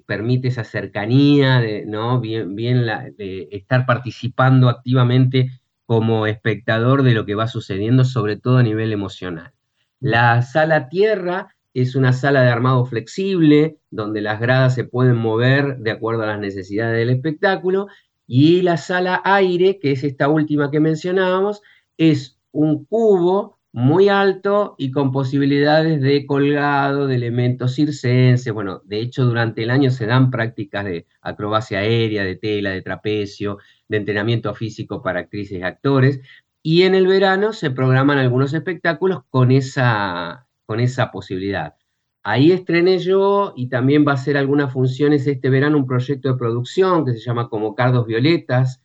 permite 0.06 0.48
esa 0.48 0.64
cercanía, 0.64 1.60
de, 1.60 1.86
¿no? 1.86 2.20
Bien, 2.20 2.54
bien 2.54 2.84
de 3.16 3.48
estar 3.50 3.86
participando 3.86 4.68
activamente 4.68 5.50
como 5.86 6.26
espectador 6.26 7.02
de 7.02 7.14
lo 7.14 7.24
que 7.24 7.34
va 7.34 7.48
sucediendo, 7.48 8.04
sobre 8.04 8.36
todo 8.36 8.58
a 8.58 8.62
nivel 8.62 8.92
emocional. 8.92 9.52
La 9.98 10.42
sala 10.42 10.88
tierra 10.88 11.56
es 11.74 11.94
una 11.94 12.12
sala 12.12 12.42
de 12.42 12.50
armado 12.50 12.84
flexible, 12.84 13.78
donde 13.90 14.20
las 14.20 14.40
gradas 14.40 14.74
se 14.74 14.84
pueden 14.84 15.16
mover 15.16 15.78
de 15.78 15.90
acuerdo 15.90 16.22
a 16.22 16.26
las 16.26 16.40
necesidades 16.40 16.96
del 16.96 17.10
espectáculo, 17.10 17.88
y 18.26 18.62
la 18.62 18.76
sala 18.76 19.20
aire, 19.24 19.78
que 19.78 19.92
es 19.92 20.04
esta 20.04 20.28
última 20.28 20.70
que 20.70 20.80
mencionábamos, 20.80 21.62
es 21.96 22.38
un 22.52 22.84
cubo 22.84 23.58
muy 23.72 24.08
alto 24.08 24.74
y 24.78 24.90
con 24.90 25.12
posibilidades 25.12 26.00
de 26.00 26.26
colgado, 26.26 27.06
de 27.06 27.14
elementos 27.14 27.74
circenses. 27.74 28.52
Bueno, 28.52 28.82
de 28.84 29.00
hecho, 29.00 29.24
durante 29.24 29.62
el 29.62 29.70
año 29.70 29.90
se 29.90 30.06
dan 30.06 30.30
prácticas 30.30 30.84
de 30.84 31.06
acrobacia 31.20 31.78
aérea, 31.78 32.24
de 32.24 32.36
tela, 32.36 32.70
de 32.70 32.82
trapecio, 32.82 33.58
de 33.88 33.98
entrenamiento 33.98 34.52
físico 34.54 35.02
para 35.02 35.20
actrices 35.20 35.58
y 35.58 35.62
actores. 35.62 36.20
Y 36.62 36.82
en 36.82 36.94
el 36.94 37.06
verano 37.06 37.52
se 37.52 37.70
programan 37.70 38.18
algunos 38.18 38.52
espectáculos 38.54 39.22
con 39.30 39.50
esa, 39.52 40.46
con 40.66 40.80
esa 40.80 41.10
posibilidad. 41.10 41.74
Ahí 42.22 42.52
estrené 42.52 42.98
yo 42.98 43.54
y 43.56 43.68
también 43.68 44.04
va 44.06 44.12
a 44.12 44.14
hacer 44.16 44.36
algunas 44.36 44.72
funciones 44.72 45.26
este 45.26 45.48
verano 45.48 45.78
un 45.78 45.86
proyecto 45.86 46.28
de 46.28 46.38
producción 46.38 47.06
que 47.06 47.12
se 47.12 47.20
llama 47.20 47.48
Como 47.48 47.74
Cardos 47.74 48.06
Violetas, 48.06 48.82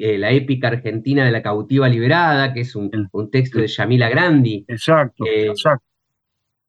eh, 0.00 0.18
la 0.18 0.30
épica 0.30 0.68
argentina 0.68 1.24
de 1.24 1.30
la 1.30 1.42
cautiva 1.42 1.88
liberada, 1.88 2.52
que 2.52 2.60
es 2.60 2.74
un, 2.76 2.90
texto 3.30 3.58
de 3.58 3.66
Yamila 3.66 4.08
Grandi. 4.08 4.64
Exacto, 4.68 5.24
eh, 5.26 5.48
exacto. 5.48 5.84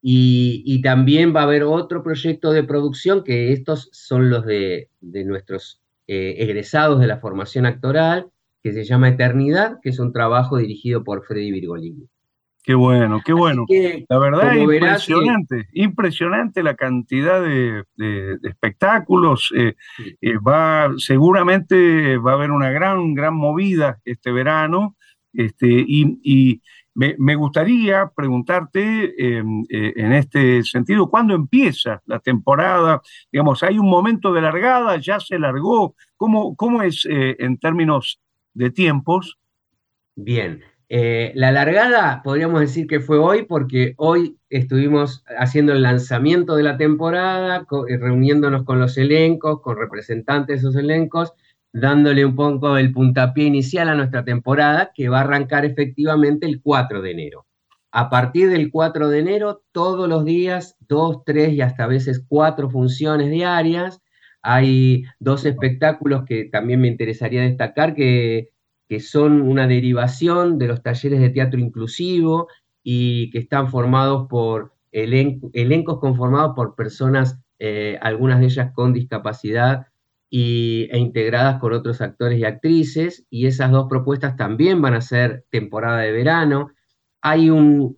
Y, 0.06 0.82
también 0.82 1.34
va 1.34 1.42
a 1.42 1.44
haber 1.44 1.64
otro 1.64 2.04
proyecto 2.04 2.52
de 2.52 2.64
producción, 2.64 3.24
que 3.24 3.54
estos 3.54 3.90
son 3.94 4.30
los 4.30 4.46
de, 4.46 4.90
nuestros 5.02 5.82
eh, 6.08 6.36
egresados 6.40 7.00
de 7.00 7.08
la 7.08 7.20
formación 7.20 7.66
actoral, 7.66 8.28
que 8.62 8.74
se 8.74 8.84
llama 8.84 9.10
Eternidad, 9.10 9.80
que 9.82 9.90
es 9.90 10.00
un 10.00 10.12
trabajo 10.12 10.58
dirigido 10.58 11.04
por 11.06 11.24
Freddy 11.26 11.52
Virgolini. 11.52 12.10
Qué 12.64 12.76
bueno, 12.76 13.22
qué 13.26 13.34
bueno. 13.34 13.66
la 14.08 14.20
verdad 14.20 14.56
es 14.56 14.64
impresionante, 14.64 15.68
impresionante 15.74 16.64
la 16.64 16.76
cantidad 16.76 17.42
de, 17.42 17.84
espectáculos. 18.44 19.52
Eh, 19.54 19.76
eh, 20.22 20.38
va, 20.38 20.94
seguramente 20.98 22.18
va 22.18 22.32
a 22.32 22.36
haber 22.36 22.52
una 22.52 22.72
gran, 22.72 23.16
gran 23.16 23.36
movida 23.36 24.00
este 24.06 24.32
verano. 24.32 24.96
Este, 25.34 25.68
y, 25.68 26.62
me, 26.96 27.36
gustaría 27.36 28.10
preguntarte 28.16 29.14
em, 29.18 29.66
eh, 29.68 29.94
en 29.98 30.14
este 30.14 30.64
sentido, 30.64 31.10
¿cuándo 31.10 31.36
empieza 31.36 32.02
la 32.06 32.20
temporada? 32.20 33.02
Digamos, 33.30 33.62
¿hay 33.64 33.78
un 33.78 33.90
momento 33.90 34.32
de 34.32 34.42
largada? 34.42 34.96
¿Ya 34.98 35.20
se 35.20 35.38
largó? 35.38 35.96
¿Cómo, 36.16 36.56
cómo 36.56 36.82
es 36.82 37.06
en 37.10 37.58
términos 37.58 38.22
de 38.54 38.70
tiempos? 38.70 39.38
Bien, 40.16 40.62
eh, 40.90 41.32
la 41.36 41.52
largada 41.52 42.22
podríamos 42.24 42.60
decir 42.60 42.88
que 42.88 43.00
fue 43.00 43.18
hoy 43.18 43.44
porque 43.44 43.94
hoy 43.98 44.38
estuvimos 44.50 45.24
haciendo 45.38 45.74
el 45.74 45.82
lanzamiento 45.82 46.56
de 46.56 46.64
la 46.64 46.78
temporada, 46.78 47.66
eh, 47.90 47.98
reuniéndonos 47.98 48.64
con 48.64 48.80
los 48.80 48.98
elencos, 48.98 49.62
con 49.62 49.78
representantes 49.78 50.62
de 50.62 50.70
esos 50.70 50.76
elencos, 50.76 51.34
dándole 51.72 52.26
un 52.26 52.36
poco 52.36 52.78
el 52.78 52.92
puntapié 52.92 53.46
inicial 53.46 53.90
a 53.90 53.96
nuestra 53.96 54.24
temporada 54.24 54.92
que 54.94 55.10
va 55.10 55.20
a 55.20 55.22
arrancar 55.22 55.66
efectivamente 55.66 56.46
el 56.46 56.62
4 56.62 57.02
de 57.02 57.12
enero. 57.12 57.46
A 57.92 58.10
partir 58.10 58.50
del 58.50 58.72
4 58.72 59.10
de 59.10 59.20
enero, 59.20 59.64
todos 59.72 60.10
los 60.10 60.26
días, 60.26 60.78
dos, 60.88 61.24
tres 61.26 61.54
y 61.54 61.62
hasta 61.62 61.84
a 61.84 61.88
veces 61.88 62.24
cuatro 62.28 62.70
funciones 62.70 63.30
diarias. 63.30 64.02
Hay 64.42 65.04
dos 65.20 65.46
espectáculos 65.46 66.24
que 66.26 66.46
también 66.46 66.82
me 66.82 66.88
interesaría 66.88 67.42
destacar 67.42 67.94
que 67.94 68.50
que 68.88 69.00
son 69.00 69.42
una 69.42 69.68
derivación 69.68 70.58
de 70.58 70.68
los 70.68 70.84
talleres 70.84 71.20
de 71.20 71.30
teatro 71.30 71.60
inclusivo 71.60 72.48
y 72.84 73.30
que 73.32 73.40
están 73.40 73.70
formados 73.70 74.28
por 74.30 74.74
elencos 74.92 76.00
conformados 76.00 76.54
por 76.56 76.76
personas, 76.76 77.40
eh, 77.60 77.98
algunas 78.02 78.40
de 78.40 78.46
ellas 78.46 78.72
con 78.74 78.94
discapacidad 78.94 79.88
y, 80.30 80.88
e 80.92 80.98
integradas 81.00 81.60
con 81.60 81.74
otros 81.74 82.02
actores 82.02 82.40
y 82.40 82.46
actrices, 82.46 83.26
y 83.30 83.48
esas 83.48 83.72
dos 83.72 83.88
propuestas 83.90 84.36
también 84.36 84.82
van 84.82 84.94
a 84.94 85.02
ser 85.02 85.46
temporada 85.50 86.00
de 86.00 86.12
verano. 86.12 86.72
Hay 87.22 87.50
un, 87.50 87.98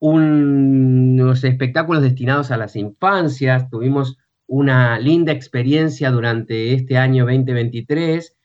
unos 0.00 1.44
espectáculos 1.44 2.02
destinados 2.02 2.50
a 2.50 2.56
las 2.56 2.76
infancias, 2.76 3.68
tuvimos 3.70 4.18
una 4.48 4.98
linda 4.98 5.32
experiencia 5.32 6.10
durante 6.10 6.72
este 6.72 6.96
año 6.96 7.24
2023 7.24 8.35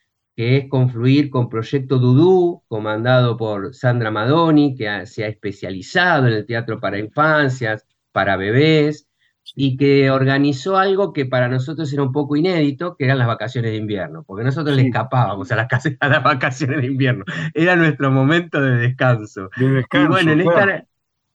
que 0.42 0.58
es 0.58 0.70
confluir 0.70 1.30
con 1.30 1.50
Proyecto 1.50 2.00
Dudú, 2.00 2.64
comandado 2.68 3.38
por 3.38 3.76
Sandra 3.76 4.10
Madoni, 4.10 4.74
que 4.74 5.06
se 5.06 5.24
ha 5.24 5.28
especializado 5.28 6.26
en 6.26 6.34
el 6.34 6.48
teatro 6.48 6.80
para 6.80 6.98
infancias, 6.98 7.86
para 8.12 8.38
bebés, 8.38 9.08
y 9.56 9.78
que 9.78 10.10
organizó 10.10 10.78
algo 10.78 11.14
que 11.14 11.28
para 11.28 11.48
nosotros 11.48 11.94
era 11.94 12.02
un 12.02 12.12
poco 12.12 12.36
inédito, 12.38 12.96
que 12.96 13.06
eran 13.06 13.20
las 13.20 13.28
vacaciones 13.28 13.70
de 13.70 13.78
invierno, 13.78 14.24
porque 14.24 14.44
nosotros 14.44 14.76
le 14.76 14.82
escapábamos 14.82 15.52
a 15.52 15.58
las, 15.58 15.68
a 16.00 16.08
las 16.10 16.24
vacaciones 16.24 16.82
de 16.82 16.88
invierno, 16.88 17.24
era 17.54 17.76
nuestro 17.76 18.10
momento 18.10 18.60
de 18.60 18.78
descanso. 18.78 19.52
y 19.58 20.08
bueno, 20.08 20.32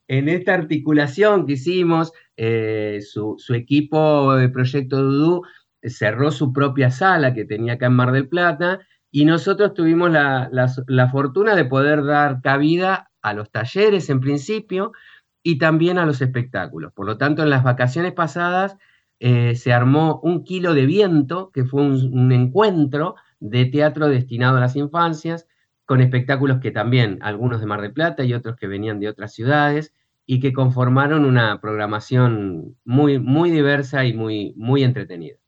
en, 0.09 0.29
esta, 0.29 0.53
articulación 0.53 1.47
que 1.47 1.53
hicimos, 1.53 2.13
eh, 2.37 2.99
su, 3.03 3.37
su, 3.39 3.55
equipo 3.55 4.35
de 4.35 4.49
Proyecto 4.49 5.01
Dudú 5.01 5.43
cerró 5.81 6.33
su 6.33 6.53
propia 6.53 6.91
sala 6.91 7.35
que 7.35 7.45
tenía 7.45 7.75
acá 7.75 7.87
en 7.87 7.93
Mar 7.93 8.11
del 8.11 8.27
Plata 8.27 8.81
y 9.17 9.25
nosotros 9.25 9.73
tuvimos 9.73 10.11
la, 10.11 11.09
fortuna 11.11 11.57
de 11.57 11.65
poder 11.65 12.05
dar 12.05 12.43
cabida 12.43 13.11
a 13.23 13.33
los 13.33 13.51
talleres 13.51 14.11
en 14.11 14.21
principio 14.21 14.93
y 15.43 15.57
también 15.57 15.97
a 15.97 16.05
los 16.05 16.21
espectáculos. 16.21 16.93
Por 16.93 17.07
lo 17.07 17.17
tanto, 17.17 17.43
en 17.43 17.49
las 17.49 17.65
vacaciones 17.65 18.13
pasadas 18.13 18.77
eh, 19.19 19.55
se 19.55 19.73
armó 19.73 20.21
un 20.23 20.45
kilo 20.45 20.75
de 20.75 20.85
viento, 20.85 21.51
que 21.51 21.65
fue 21.65 21.81
un, 21.81 22.31
encuentro 22.31 23.15
de 23.41 23.65
teatro 23.65 24.11
destinado 24.11 24.59
a 24.59 24.61
las 24.61 24.77
infancias, 24.77 25.49
con 25.87 26.03
espectáculos 26.03 26.59
que 26.61 26.71
también, 26.71 27.19
algunos 27.23 27.61
de 27.61 27.67
Mar 27.67 27.81
del 27.81 27.95
Plata 27.95 28.23
y 28.23 28.35
otros 28.35 28.57
que 28.57 28.67
venían 28.67 29.01
de 29.01 29.09
otras 29.09 29.33
ciudades, 29.33 29.95
y 30.27 30.41
que 30.41 30.53
conformaron 30.53 31.25
una 31.25 31.59
programación 31.63 32.77
muy, 32.85 33.19
muy 33.19 33.51
diversa 33.51 34.05
y 34.05 34.13
muy, 34.13 34.53
muy 34.59 34.85
entretenida. 34.85 35.39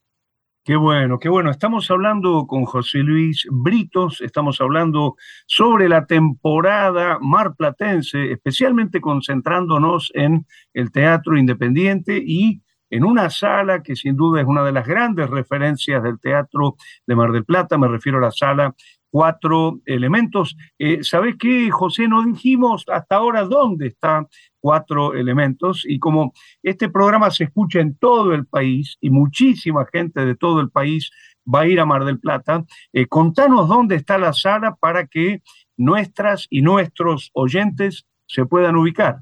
Qué 0.69 0.77
bueno, 0.77 1.19
qué 1.19 1.31
bueno. 1.31 1.51
Estamos 1.51 1.91
hablando 1.91 2.47
con 2.47 2.67
José 2.67 2.99
Luis 2.99 3.47
Britos, 3.51 4.21
estamos 4.21 4.61
hablando 4.61 5.17
sobre 5.47 5.89
la 5.89 6.05
temporada 6.05 7.17
marplatense, 7.23 8.33
especialmente 8.33 9.01
concentrándonos 9.01 10.13
en 10.13 10.45
el 10.75 10.93
teatro 10.93 11.39
independiente 11.39 12.23
y 12.23 12.61
en 12.91 13.05
una 13.05 13.31
sala 13.31 13.83
que 13.83 13.97
sin 13.97 14.15
duda 14.15 14.43
es 14.43 14.47
una 14.47 14.63
de 14.63 14.73
las 14.73 14.87
grandes 14.87 15.31
referencias 15.31 16.03
del 16.03 16.21
teatro 16.21 16.77
de 17.07 17.17
Mar 17.17 17.33
del 17.33 17.47
Plata, 17.47 17.79
me 17.79 17.89
refiero 17.89 18.19
a 18.19 18.21
la 18.21 18.31
sala 18.31 18.75
Cuatro 19.11 19.81
Elementos. 19.87 20.57
Eh, 20.79 21.03
¿Sabés 21.03 21.37
qué, 21.39 21.71
José? 21.71 22.09
No 22.09 22.25
dijimos 22.25 22.85
hasta 22.89 23.17
ahora 23.17 23.45
dónde 23.45 23.89
está 23.89 24.27
cuatro 24.61 25.15
elementos 25.15 25.85
y 25.87 25.99
como 25.99 26.33
este 26.63 26.89
programa 26.89 27.31
se 27.31 27.45
escucha 27.45 27.81
en 27.81 27.97
todo 27.97 28.35
el 28.35 28.47
país 28.47 28.97
y 29.01 29.11
muchísima 29.11 29.87
gente 29.93 30.25
de 30.25 30.35
todo 30.35 30.61
el 30.61 30.71
país 30.71 31.11
va 31.53 31.61
a 31.61 31.67
ir 31.67 31.81
a 31.81 31.87
Mar 31.87 32.05
del 32.05 32.19
Plata, 32.19 32.65
eh, 32.93 33.07
contanos 33.07 33.69
dónde 33.69 33.97
está 33.97 34.19
la 34.19 34.33
sala 34.33 34.77
para 34.77 35.07
que 35.07 35.43
nuestras 35.77 36.47
y 36.51 36.63
nuestros 36.63 37.31
oyentes 37.33 38.07
se 38.27 38.45
puedan 38.45 38.77
ubicar. 38.77 39.21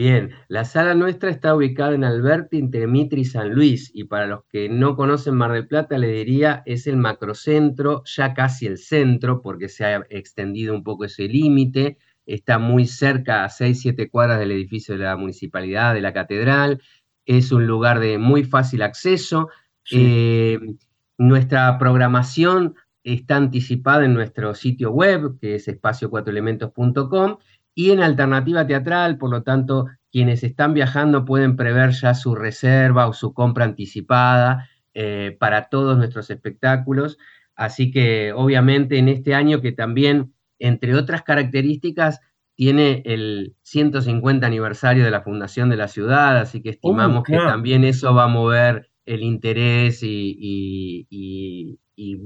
Bien, 0.00 0.30
la 0.48 0.64
sala 0.64 0.94
nuestra 0.94 1.28
está 1.28 1.54
ubicada 1.54 1.94
en 1.94 2.04
Alberti, 2.04 2.56
entre 2.56 2.86
Mitre 2.86 3.20
y 3.20 3.26
San 3.26 3.52
Luis, 3.52 3.90
y 3.92 4.04
para 4.04 4.26
los 4.26 4.44
que 4.46 4.70
no 4.70 4.96
conocen 4.96 5.34
Mar 5.34 5.52
del 5.52 5.66
Plata, 5.66 5.98
le 5.98 6.08
diría, 6.08 6.62
es 6.64 6.86
el 6.86 6.96
macrocentro, 6.96 8.02
ya 8.06 8.32
casi 8.32 8.64
el 8.64 8.78
centro, 8.78 9.42
porque 9.42 9.68
se 9.68 9.84
ha 9.84 10.06
extendido 10.08 10.74
un 10.74 10.84
poco 10.84 11.04
ese 11.04 11.28
límite, 11.28 11.98
está 12.24 12.58
muy 12.58 12.86
cerca, 12.86 13.44
a 13.44 13.50
6, 13.50 13.78
7 13.78 14.08
cuadras 14.08 14.38
del 14.38 14.52
edificio 14.52 14.96
de 14.96 15.04
la 15.04 15.18
municipalidad, 15.18 15.92
de 15.92 16.00
la 16.00 16.14
catedral, 16.14 16.80
es 17.26 17.52
un 17.52 17.66
lugar 17.66 18.00
de 18.00 18.16
muy 18.16 18.44
fácil 18.44 18.80
acceso. 18.80 19.50
Eh, 19.92 20.58
nuestra 21.18 21.76
programación 21.78 22.74
está 23.04 23.36
anticipada 23.36 24.06
en 24.06 24.14
nuestro 24.14 24.54
sitio 24.54 24.92
web, 24.92 25.38
que 25.38 25.56
es 25.56 25.68
espacio4elementos.com, 25.68 27.36
y 27.74 27.90
en 27.90 28.02
alternativa 28.02 28.66
teatral, 28.66 29.18
por 29.18 29.30
lo 29.30 29.42
tanto, 29.42 29.86
quienes 30.10 30.42
están 30.42 30.74
viajando 30.74 31.24
pueden 31.24 31.56
prever 31.56 31.90
ya 31.92 32.14
su 32.14 32.34
reserva 32.34 33.06
o 33.06 33.12
su 33.12 33.32
compra 33.32 33.64
anticipada 33.64 34.68
eh, 34.94 35.36
para 35.38 35.68
todos 35.68 35.96
nuestros 35.96 36.30
espectáculos. 36.30 37.18
Así 37.54 37.90
que 37.90 38.32
obviamente 38.32 38.98
en 38.98 39.08
este 39.08 39.34
año 39.34 39.60
que 39.60 39.72
también 39.72 40.32
entre 40.60 40.94
otras 40.94 41.22
características, 41.22 42.20
tiene 42.54 43.02
el 43.06 43.56
150 43.62 44.46
aniversario 44.46 45.02
de 45.02 45.10
la 45.10 45.22
fundación 45.22 45.70
de 45.70 45.78
la 45.78 45.88
ciudad, 45.88 46.36
así 46.36 46.62
que 46.62 46.68
oh, 46.68 46.72
estimamos 46.72 47.24
que 47.24 47.36
también 47.36 47.84
eso 47.84 48.14
va 48.14 48.24
a 48.24 48.28
mover 48.28 48.90
el 49.06 49.22
interés 49.22 50.00
y, 50.02 51.78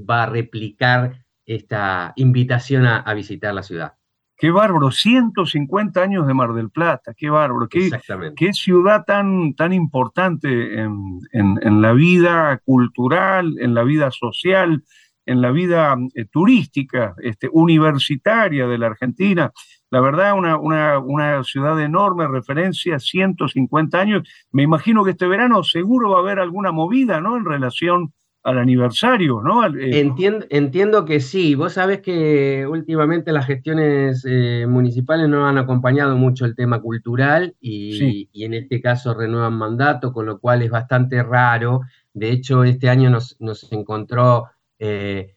va 0.09 0.23
a 0.23 0.25
replicar 0.27 1.25
esta 1.45 2.13
invitación 2.15 2.85
a, 2.85 3.13
visitar 3.13 3.53
la 3.53 3.63
ciudad. 3.63 3.93
Qué 4.37 4.51
bárbaro, 4.51 4.91
150 4.91 6.01
años 6.01 6.27
de 6.27 6.33
Mar 6.33 6.53
del 6.53 6.69
Plata, 6.69 7.13
qué 7.15 7.29
bárbaro, 7.29 7.69
qué, 7.69 7.89
qué 8.35 8.51
ciudad 8.51 9.05
tan, 9.05 9.55
tan 9.55 9.71
importante 9.71 10.81
en, 10.81 11.19
en, 11.31 11.81
la 11.81 11.93
vida 11.93 12.59
cultural, 12.65 13.55
en 13.59 13.73
la 13.73 13.83
vida 13.83 14.11
social, 14.11 14.83
en 15.25 15.41
la 15.41 15.51
vida 15.51 15.95
eh, 16.15 16.25
turística, 16.25 17.15
este, 17.21 17.49
universitaria 17.51 18.67
de 18.67 18.77
la 18.77 18.87
Argentina. 18.87 19.51
La 19.89 20.01
verdad, 20.01 20.33
una, 20.37 20.57
una, 20.57 21.43
ciudad 21.43 21.75
de 21.77 21.85
enorme 21.85 22.27
referencia, 22.27 22.99
150 22.99 23.99
años. 23.99 24.27
Me 24.51 24.63
imagino 24.63 25.03
que 25.03 25.11
este 25.11 25.27
verano 25.27 25.63
seguro 25.63 26.11
va 26.11 26.17
a 26.17 26.21
haber 26.21 26.39
alguna 26.39 26.71
movida, 26.71 27.21
¿no? 27.21 27.37
En 27.37 27.45
relación 27.45 28.13
al 28.45 28.59
aniversario, 28.59 29.41
¿no? 29.41 29.65
Eh, 29.65 29.99
entiendo, 29.99 30.45
entiendo, 30.51 31.03
que 31.03 31.19
sí. 31.19 31.55
Vos 31.55 31.73
sabés 31.73 32.01
que 32.01 32.67
últimamente 32.69 33.31
las 33.31 33.47
gestiones 33.47 34.23
eh, 34.29 34.67
municipales 34.69 35.27
no 35.27 35.47
han 35.47 35.57
acompañado 35.57 36.15
mucho 36.15 36.45
el 36.45 36.55
tema 36.55 36.79
cultural 36.79 37.55
y, 37.59 38.29
y, 38.31 38.45
en 38.45 38.53
este 38.53 38.81
caso 38.81 39.15
renuevan 39.15 39.57
mandato, 39.57 40.13
con 40.13 40.27
lo 40.27 40.39
cual 40.39 40.61
es 40.61 40.69
bastante 40.69 41.23
raro. 41.23 41.81
De 42.13 42.29
hecho, 42.29 42.63
este 42.63 42.87
año 42.87 43.09
nos, 43.09 43.35
nos 43.39 43.71
encontró 43.71 44.45
eh, 44.77 45.35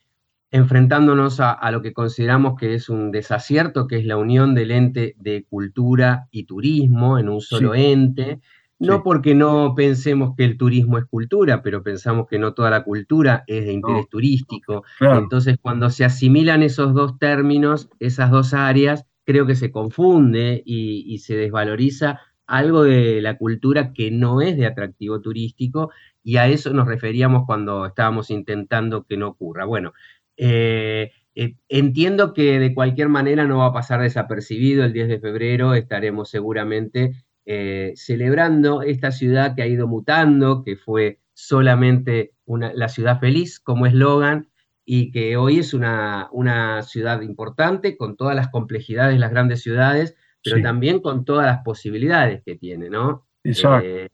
enfrentándonos 0.50 1.41
a, 1.41 1.71
lo 1.71 1.81
que 1.81 1.95
consideramos 1.95 2.59
que 2.59 2.75
es 2.75 2.91
un 2.91 3.11
desacierto, 3.11 3.87
que 3.87 3.97
es 3.97 4.05
la 4.05 4.19
unión 4.19 4.55
del 4.55 4.71
ente 4.71 5.15
de 5.19 5.45
cultura 5.49 6.29
y 6.31 6.45
turismo 6.45 7.19
en 7.19 7.31
un 7.31 7.41
solo 7.41 7.75
ente. 7.75 8.41
No 8.78 9.02
porque 9.02 9.35
no 9.35 9.75
pensemos 9.75 10.35
que 10.37 10.44
el 10.44 10.56
turismo 10.56 10.99
es 10.99 11.04
cultura, 11.06 11.62
pero 11.62 11.82
pensamos 11.82 12.28
que 12.28 12.38
no 12.38 12.54
toda 12.54 12.70
la 12.70 12.85
cultura 12.85 13.42
es 13.47 13.66
de 13.66 13.73
interés 13.73 14.08
turístico. 14.08 14.85
Entonces, 15.00 15.56
cuando 15.61 15.90
se 15.90 16.04
asimilan 16.04 16.62
esos 16.62 16.94
dos 16.94 17.18
términos, 17.18 17.88
esas 17.99 18.30
dos 18.30 18.54
áreas, 18.54 19.04
creo 19.25 19.47
que 19.47 19.56
se 19.56 19.73
confunde 19.73 20.62
y, 20.64 21.18
se 21.18 21.37
desvaloriza 21.37 22.20
algo 22.47 22.85
de 22.85 23.20
la 23.20 23.37
cultura 23.37 23.92
que 23.92 24.11
no 24.11 24.40
es 24.40 24.56
de 24.56 24.64
atractivo 24.64 25.20
turístico 25.20 25.90
y 26.23 26.37
a 26.37 26.47
eso 26.47 26.73
nos 26.73 26.87
referíamos 26.87 27.44
cuando 27.47 27.85
estábamos 27.85 28.30
intentando 28.30 29.04
que 29.04 29.18
no 29.18 29.28
ocurra. 29.28 29.66
Bueno, 29.66 29.92
eh, 30.37 31.11
eh, 31.35 31.56
entiendo 31.68 32.32
que 32.32 32.58
de 32.58 32.75
cualquier 32.75 33.08
manera 33.08 33.44
no 33.44 33.58
va 33.58 33.66
a 33.66 33.73
pasar 33.73 34.00
desapercibido. 34.00 34.85
El 34.85 34.92
10 34.92 35.08
de 35.08 35.20
febrero 35.20 35.75
estaremos 35.75 36.30
seguramente 36.30 37.12
eh, 37.50 37.95
celebrando 37.97 38.83
esta 38.83 39.11
ciudad 39.11 39.55
que 39.57 39.62
ha 39.62 39.67
ido 39.67 39.88
mutando, 39.88 40.62
que 40.62 40.76
fue 40.76 41.19
solamente 41.33 42.35
la 42.47 42.88
ciudad 42.90 43.21
feliz 43.21 43.59
como 43.59 43.87
eslogan 43.87 44.50
y 44.85 45.11
que 45.12 45.38
hoy 45.38 45.61
es 45.61 45.73
una, 45.73 46.28
una, 46.33 46.83
ciudad 46.83 47.23
importante 47.23 47.97
con 47.97 48.19
todas 48.19 48.37
las 48.37 48.49
complejidades 48.49 49.14
de 49.14 49.21
las 49.21 49.31
grandes 49.31 49.62
ciudades, 49.62 50.14
pero 50.45 50.61
también 50.61 51.00
con 51.00 51.25
todas 51.25 51.47
las 51.47 51.61
posibilidades 51.64 52.43
que 52.45 52.57
tiene, 52.57 52.90
¿no? 52.90 53.26
Exacto. 53.43 53.88
Eh, 53.88 54.11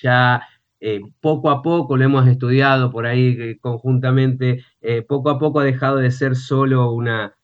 ya 0.00 0.42
eh, 0.78 1.00
poco 1.20 1.50
a 1.50 1.62
poco, 1.62 1.96
lo 1.96 2.04
hemos 2.04 2.28
estudiado 2.28 2.92
por 2.92 3.06
ahí 3.06 3.36
eh, 3.40 3.58
conjuntamente, 3.60 4.64
poco 5.08 5.30
a 5.30 5.38
poco 5.40 5.58
ha 5.58 5.64
dejado 5.64 5.96
de 5.96 6.12
ser 6.12 6.36
solo 6.36 6.92
una, 6.92 7.36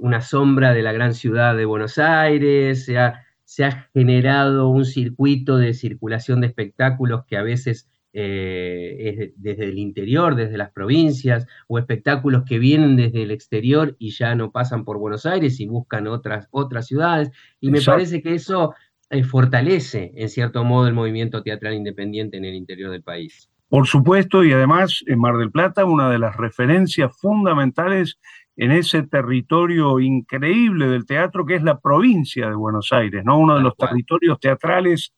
una 0.00 0.22
sombra 0.22 0.72
de 0.72 0.80
la 0.80 0.92
gran 0.92 1.12
ciudad 1.12 1.54
de 1.54 1.66
Buenos 1.66 1.98
Aires, 1.98 2.86
se 2.86 2.98
ha, 2.98 3.21
se 3.44 3.64
ha 3.64 3.90
generado 3.92 4.68
un 4.68 4.84
circuito 4.84 5.56
de 5.56 5.74
circulación 5.74 6.40
de 6.40 6.48
espectáculos 6.48 7.24
que 7.26 7.36
a 7.36 7.42
veces 7.42 7.88
eh, 8.14 9.32
desde 9.36 9.64
el 9.64 9.78
interior, 9.78 10.34
desde 10.34 10.58
las 10.58 10.70
provincias, 10.70 11.46
o 11.66 11.78
espectáculos 11.78 12.44
que 12.46 12.58
vienen 12.58 12.96
desde 12.96 13.22
el 13.22 13.30
exterior 13.30 13.96
y 13.98 14.10
ya 14.10 14.34
no 14.34 14.50
pasan 14.50 14.84
por 14.84 14.98
Buenos 14.98 15.24
Aires 15.24 15.60
y 15.60 15.66
buscan 15.66 16.06
otras, 16.06 16.48
otras 16.50 16.86
ciudades. 16.86 17.30
Y 17.60 17.70
me 17.70 17.80
parece 17.80 18.22
que 18.22 18.34
eso 18.34 18.74
eh, 19.08 19.24
fortalece, 19.24 20.12
en 20.14 20.28
cierto 20.28 20.62
modo, 20.62 20.88
el 20.88 20.94
movimiento 20.94 21.42
teatral 21.42 21.74
independiente 21.74 22.36
en 22.36 22.44
el 22.44 22.54
interior 22.54 22.90
del 22.90 23.02
país. 23.02 23.50
Por 23.68 23.86
supuesto, 23.86 24.44
y 24.44 24.52
además 24.52 25.02
en 25.06 25.18
Mar 25.18 25.38
del 25.38 25.50
Plata, 25.50 25.86
una 25.86 26.10
de 26.10 26.18
las 26.18 26.36
referencias 26.36 27.10
fundamentales 27.18 28.18
en 28.56 28.72
ese 28.72 29.02
territorio 29.04 29.98
increíble 30.00 30.88
del 30.88 31.06
teatro 31.06 31.46
que 31.46 31.54
es 31.54 31.62
la 31.62 31.80
provincia 31.80 32.48
de 32.48 32.54
Buenos 32.54 32.92
Aires, 32.92 33.24
¿no? 33.24 33.38
Uno 33.38 33.56
de 33.56 33.62
los 33.62 33.76
territorios 33.76 34.38
teatrales 34.38 35.12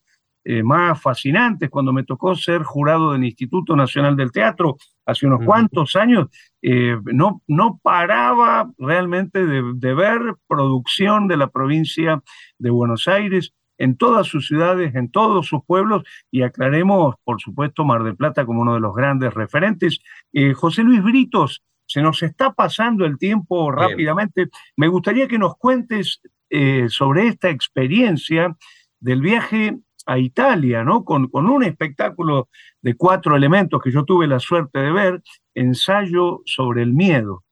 eh, 0.47 0.63
más 0.63 1.01
fascinantes 1.01 1.71
cuando 1.71 1.91
me 1.93 2.05
tocó 2.05 2.35
ser 2.35 2.65
jurado 2.65 3.13
del 3.13 3.25
Instituto 3.25 3.75
Nacional 3.75 4.15
del 4.15 4.31
Teatro 4.31 4.77
hace 5.07 5.27
unos 5.27 5.43
cuantos 5.43 5.97
años, 5.97 6.29
eh, 6.61 6.99
no, 7.05 7.43
no 7.47 7.81
paraba 7.83 8.71
realmente 8.77 9.47
de, 9.47 9.95
ver 9.95 10.21
producción 10.47 11.29
de 11.29 11.39
la 11.39 11.49
provincia 11.49 12.23
de 12.59 12.71
Buenos 12.71 13.09
Aires 13.09 13.55
en 13.79 13.97
todas 13.97 14.27
sus 14.27 14.47
ciudades, 14.47 14.95
en 14.95 15.11
todos 15.11 15.47
sus 15.47 15.65
pueblos, 15.67 16.05
y 16.31 16.43
aclaremos, 16.43 17.15
por 17.25 17.41
supuesto, 17.41 17.85
Mar 17.85 18.03
del 18.05 18.17
Plata 18.17 18.45
como 18.45 18.61
uno 18.61 18.75
de 18.75 18.81
los 18.81 18.95
grandes 18.95 19.33
referentes. 19.33 19.99
Eh, 20.33 20.53
José 20.53 20.83
Luis 20.83 21.03
Britos, 21.03 21.63
se 21.87 22.03
nos 22.03 22.23
está 22.23 22.53
pasando 22.53 23.05
el 23.05 23.19
tiempo 23.19 23.71
rápidamente. 23.71 24.49
Me 24.77 24.89
gustaría 24.89 25.29
que 25.29 25.39
nos 25.39 25.57
cuentes 25.57 26.21
sobre 26.89 27.27
esta 27.27 27.51
experiencia 27.51 28.57
del 29.01 29.21
viaje 29.21 29.79
a 30.07 30.19
Italia, 30.19 30.85
¿no? 30.85 31.05
Con, 31.05 31.29
con, 31.29 31.47
un 31.47 31.65
espectáculo 31.65 32.49
de 32.83 32.95
cuatro 32.95 33.37
elementos 33.37 33.81
que 33.83 33.91
yo 33.91 34.05
tuve 34.05 34.27
la 34.27 34.39
suerte 34.39 34.79
de 34.79 34.93
ver, 34.93 35.23
ensayo 35.55 36.43
sobre 36.45 36.83
el 36.83 36.93
miedo. 36.93 37.45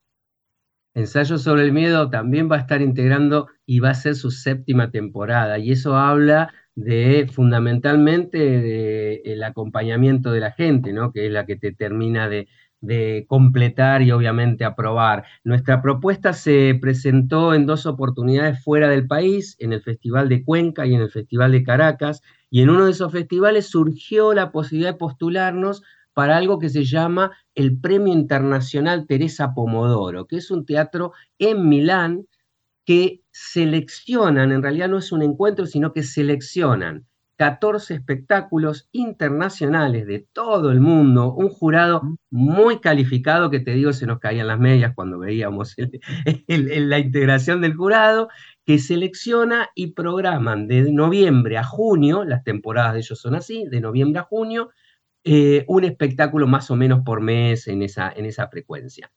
Ensayo 0.94 1.38
sobre 1.38 1.62
el 1.62 1.72
miedo 1.72 2.10
también 2.10 2.50
va 2.50 2.56
a 2.56 2.60
estar 2.60 2.82
integrando 2.82 3.48
y 3.64 3.80
va 3.80 3.90
a 3.90 3.94
ser 3.94 4.14
su 4.14 4.30
séptima 4.30 4.90
temporada, 4.90 5.58
y 5.58 5.72
eso 5.72 5.96
habla 5.96 6.52
de 6.74 7.28
fundamentalmente 7.32 8.38
del 8.38 9.42
acompañamiento 9.42 10.32
de 10.32 10.40
la 10.40 10.52
gente, 10.52 10.92
¿no? 10.92 11.12
Que 11.12 11.26
es 11.26 11.32
la 11.32 11.46
que 11.46 11.56
te 11.56 11.72
termina 11.72 12.28
de, 12.28 12.48
de 12.82 13.24
completar 13.28 14.02
y 14.02 14.10
obviamente 14.10 14.64
aprobar. 14.64 15.24
Nuestra 15.44 15.80
propuesta 15.80 16.34
se 16.34 16.76
presentó 16.80 17.54
en 17.54 17.64
dos 17.64 17.86
oportunidades 17.86 18.62
fuera 18.62 18.88
del 18.88 19.06
país, 19.06 19.56
en 19.58 19.72
el 19.72 19.82
Festival 19.82 20.28
de 20.28 20.44
Cuenca 20.44 20.84
y 20.84 20.94
en 20.94 21.00
el 21.00 21.10
Festival 21.10 21.52
de 21.52 21.62
Caracas, 21.62 22.20
y 22.50 22.60
en 22.60 22.70
uno 22.70 22.84
de 22.84 22.90
esos 22.90 23.10
festivales 23.10 23.68
surgió 23.68 24.34
la 24.34 24.52
posibilidad 24.52 24.92
de 24.92 24.98
postularnos 24.98 25.82
para 26.12 26.36
algo 26.36 26.58
que 26.58 26.68
se 26.68 26.84
llama 26.84 27.32
el 27.54 27.80
Premio 27.80 28.12
Internacional 28.12 29.06
Teresa 29.06 29.54
Pomodoro, 29.54 30.26
que 30.26 30.36
es 30.36 30.50
un 30.50 30.66
teatro 30.66 31.12
en 31.38 31.68
Milán 31.68 32.26
que 32.84 33.22
seleccionan, 33.30 34.52
en 34.52 34.62
realidad 34.62 34.88
no 34.88 34.98
es 34.98 35.12
un 35.12 35.22
encuentro, 35.22 35.66
sino 35.66 35.92
que 35.92 36.02
seleccionan 36.02 37.06
14 37.42 37.94
espectáculos 37.94 38.88
internacionales 38.92 40.06
de 40.06 40.20
todo 40.32 40.70
el 40.70 40.78
mundo, 40.78 41.34
un 41.34 41.48
jurado 41.48 42.16
muy 42.30 42.78
calificado 42.78 43.50
que 43.50 43.58
te 43.58 43.72
digo 43.72 43.92
se 43.92 44.06
nos 44.06 44.20
caían 44.20 44.46
las 44.46 44.60
medias 44.60 44.92
cuando 44.94 45.18
veíamos 45.18 45.74
la 46.46 46.98
integración 47.00 47.60
del 47.60 47.74
jurado, 47.74 48.28
que 48.64 48.78
selecciona 48.78 49.70
y 49.74 49.88
programan 49.88 50.68
de 50.68 50.92
noviembre 50.92 51.58
a 51.58 51.64
junio, 51.64 52.22
las 52.22 52.44
temporadas 52.44 52.92
de 52.92 53.00
ellos 53.00 53.18
son 53.18 53.34
así, 53.34 53.66
de 53.66 53.80
noviembre 53.80 54.20
a 54.20 54.22
junio, 54.22 54.70
eh, 55.24 55.64
un 55.66 55.82
espectáculo 55.82 56.46
más 56.46 56.70
o 56.70 56.76
menos 56.76 57.00
por 57.04 57.20
mes 57.20 57.66
en 57.66 57.82
esa, 57.82 58.12
en 58.12 58.26
esa 58.26 58.46
frecuencia. 58.46 59.10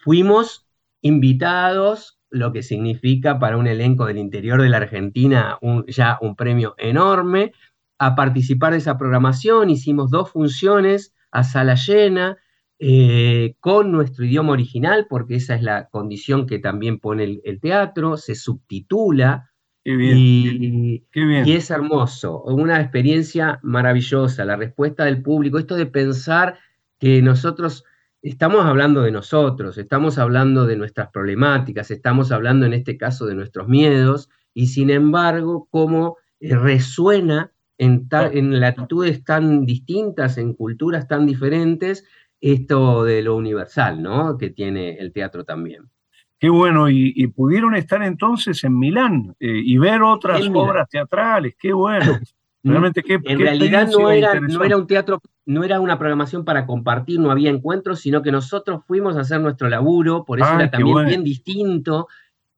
Fuimos 0.00 0.66
invitados 1.00 2.15
lo 2.30 2.52
que 2.52 2.62
significa 2.62 3.38
para 3.38 3.56
un 3.56 3.66
elenco 3.66 4.06
del 4.06 4.18
interior 4.18 4.60
de 4.60 4.68
la 4.68 4.78
Argentina 4.78 5.58
ya 5.88 6.18
un 6.20 6.36
premio 6.36 6.74
enorme. 6.78 7.52
A 7.98 8.14
participar 8.14 8.72
de 8.72 8.78
esa 8.78 8.98
programación 8.98 9.70
hicimos 9.70 10.10
dos 10.10 10.30
funciones 10.30 11.14
a 11.30 11.44
sala 11.44 11.74
llena, 11.74 12.38
eh, 12.78 13.54
con 13.60 13.90
nuestro 13.90 14.24
idioma 14.26 14.52
original, 14.52 15.06
porque 15.08 15.36
esa 15.36 15.54
es 15.54 15.62
la 15.62 15.88
condición 15.88 16.46
que 16.46 16.58
también 16.58 16.98
pone 16.98 17.40
el, 17.42 17.60
teatro, 17.60 18.16
se 18.18 18.34
subtitula. 18.34 19.50
y, 19.82 21.02
y, 21.14 21.52
es 21.52 21.70
hermoso, 21.70 22.42
una 22.42 22.80
experiencia 22.80 23.60
maravillosa, 23.62 24.44
la 24.44 24.56
respuesta 24.56 25.04
del 25.04 25.22
público, 25.22 25.58
esto 25.58 25.76
de 25.76 25.86
pensar 25.86 26.58
que 26.98 27.22
nosotros 27.22 27.84
estamos 28.28 28.64
hablando 28.64 29.02
de 29.02 29.12
nosotros, 29.12 29.78
estamos 29.78 30.18
hablando 30.18 30.66
de 30.66 30.76
nuestras 30.76 31.10
problemáticas, 31.10 31.90
estamos 31.90 32.32
hablando 32.32 32.66
en 32.66 32.72
este 32.72 32.96
caso 32.96 33.26
de 33.26 33.34
nuestros 33.34 33.68
miedos, 33.68 34.28
y 34.52 34.68
sin 34.68 34.90
embargo, 34.90 35.68
cómo 35.70 36.16
eh, 36.40 36.56
resuena 36.56 37.52
en, 37.78 38.08
en 38.10 38.60
latitudes 38.60 39.24
tan 39.24 39.66
distintas, 39.66 40.38
en 40.38 40.54
culturas 40.54 41.06
tan 41.06 41.26
diferentes, 41.26 42.04
esto 42.40 43.04
de 43.04 43.22
lo 43.22 43.36
universal, 43.36 44.02
¿no? 44.02 44.36
Que 44.36 44.50
tiene 44.50 44.96
el 44.96 45.12
teatro 45.12 45.44
también. 45.44 45.90
Qué 46.38 46.50
bueno, 46.50 46.90
y, 46.90 47.26
pudieron 47.28 47.74
estar 47.74 48.02
entonces 48.02 48.62
en 48.64 48.78
Milán 48.78 49.34
eh, 49.40 49.62
y 49.64 49.78
ver 49.78 50.02
otras 50.02 50.42
obras 50.52 50.86
teatrales, 50.88 51.54
qué 51.58 51.72
bueno. 51.72 52.18
Realmente, 52.70 53.02
qué, 53.02 53.18
en 53.22 53.38
realidad 53.38 53.88
no 53.88 54.10
era, 54.10 54.40
no 54.40 54.64
era 54.64 54.76
un 54.76 54.86
teatro 54.86 55.20
no 55.46 55.62
era 55.62 55.80
una 55.80 55.98
programación 55.98 56.44
para 56.44 56.66
compartir, 56.66 57.20
no 57.20 57.30
había 57.30 57.50
encuentros, 57.50 58.00
sino 58.00 58.20
que 58.20 58.32
nosotros 58.32 58.82
fuimos 58.84 59.16
a 59.16 59.20
hacer 59.20 59.40
nuestro 59.40 59.68
laburo, 59.68 60.24
por 60.24 60.40
eso 60.40 60.52
era 60.54 60.70
también 60.70 61.06
bien 61.06 61.24
distinto 61.24 62.08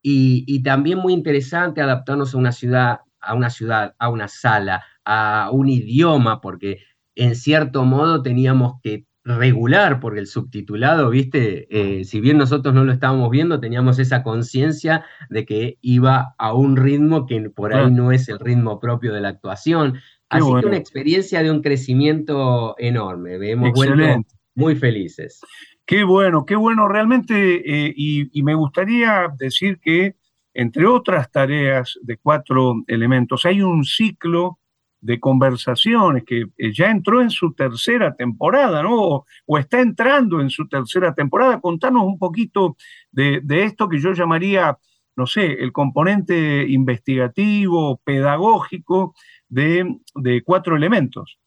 y, 0.02 0.62
también 0.62 0.98
muy 0.98 1.12
interesante 1.12 1.82
adaptarnos 1.82 2.34
a 2.34 2.38
una 2.38 2.52
ciudad, 2.52 3.00
a 3.20 3.34
una 3.34 3.50
ciudad, 3.50 3.94
a 3.98 4.08
una 4.08 4.26
sala, 4.26 4.84
a 5.04 5.50
un 5.52 5.68
idioma, 5.68 6.40
porque 6.40 6.78
en 7.14 7.36
cierto 7.36 7.84
modo 7.84 8.22
teníamos 8.22 8.80
que 8.82 9.04
regular, 9.36 10.00
porque 10.00 10.20
el 10.20 10.26
subtitulado, 10.26 11.10
viste, 11.10 11.66
eh, 11.70 12.04
si 12.04 12.20
bien 12.20 12.38
nosotros 12.38 12.74
no 12.74 12.84
lo 12.84 12.92
estábamos 12.92 13.30
viendo, 13.30 13.60
teníamos 13.60 13.98
esa 13.98 14.22
conciencia 14.22 15.04
de 15.28 15.44
que 15.44 15.78
iba 15.82 16.34
a 16.38 16.54
un 16.54 16.76
ritmo 16.76 17.26
que 17.26 17.50
por 17.50 17.74
ahí 17.74 17.90
no 17.90 18.10
es 18.10 18.28
el 18.28 18.38
ritmo 18.38 18.80
propio 18.80 19.12
de 19.12 19.20
la 19.20 19.28
actuación. 19.28 19.98
Así 20.30 20.46
que 20.60 20.66
una 20.66 20.76
experiencia 20.76 21.42
de 21.42 21.50
un 21.50 21.62
crecimiento 21.62 22.74
enorme. 22.78 23.54
Vuelto 23.54 24.24
muy 24.54 24.74
felices. 24.74 25.40
Qué 25.86 26.04
bueno, 26.04 26.44
qué 26.44 26.56
bueno 26.56 26.88
realmente. 26.88 27.86
Eh, 27.86 27.94
y, 27.96 28.42
me 28.42 28.54
gustaría 28.54 29.28
decir 29.38 29.78
que, 29.80 30.16
entre 30.52 30.86
otras 30.86 31.30
tareas 31.30 31.98
de 32.02 32.16
cuatro 32.18 32.74
elementos, 32.88 33.46
hay 33.46 33.62
un 33.62 33.84
ciclo 33.84 34.57
de 35.00 35.20
conversaciones 35.20 36.24
que 36.24 36.46
eh, 36.56 36.72
ya 36.72 36.90
entró 36.90 37.22
en 37.22 37.30
su 37.30 37.52
tercera 37.52 38.14
temporada, 38.14 38.82
¿no? 38.82 39.24
O, 39.46 39.58
está 39.58 39.80
entrando 39.80 40.40
en 40.40 40.50
su 40.50 40.68
tercera 40.68 41.14
temporada. 41.14 41.60
Contanos 41.60 42.04
un 42.04 42.18
poquito 42.18 42.76
de, 43.10 43.40
de 43.42 43.64
esto 43.64 43.88
que 43.88 44.00
yo 44.00 44.12
llamaría, 44.12 44.76
no 45.16 45.26
sé, 45.26 45.52
el 45.62 45.72
componente 45.72 46.66
investigativo, 46.68 48.00
pedagógico 48.04 49.14
de, 49.48 50.42
cuatro 50.44 50.76
elementos. 50.76 51.38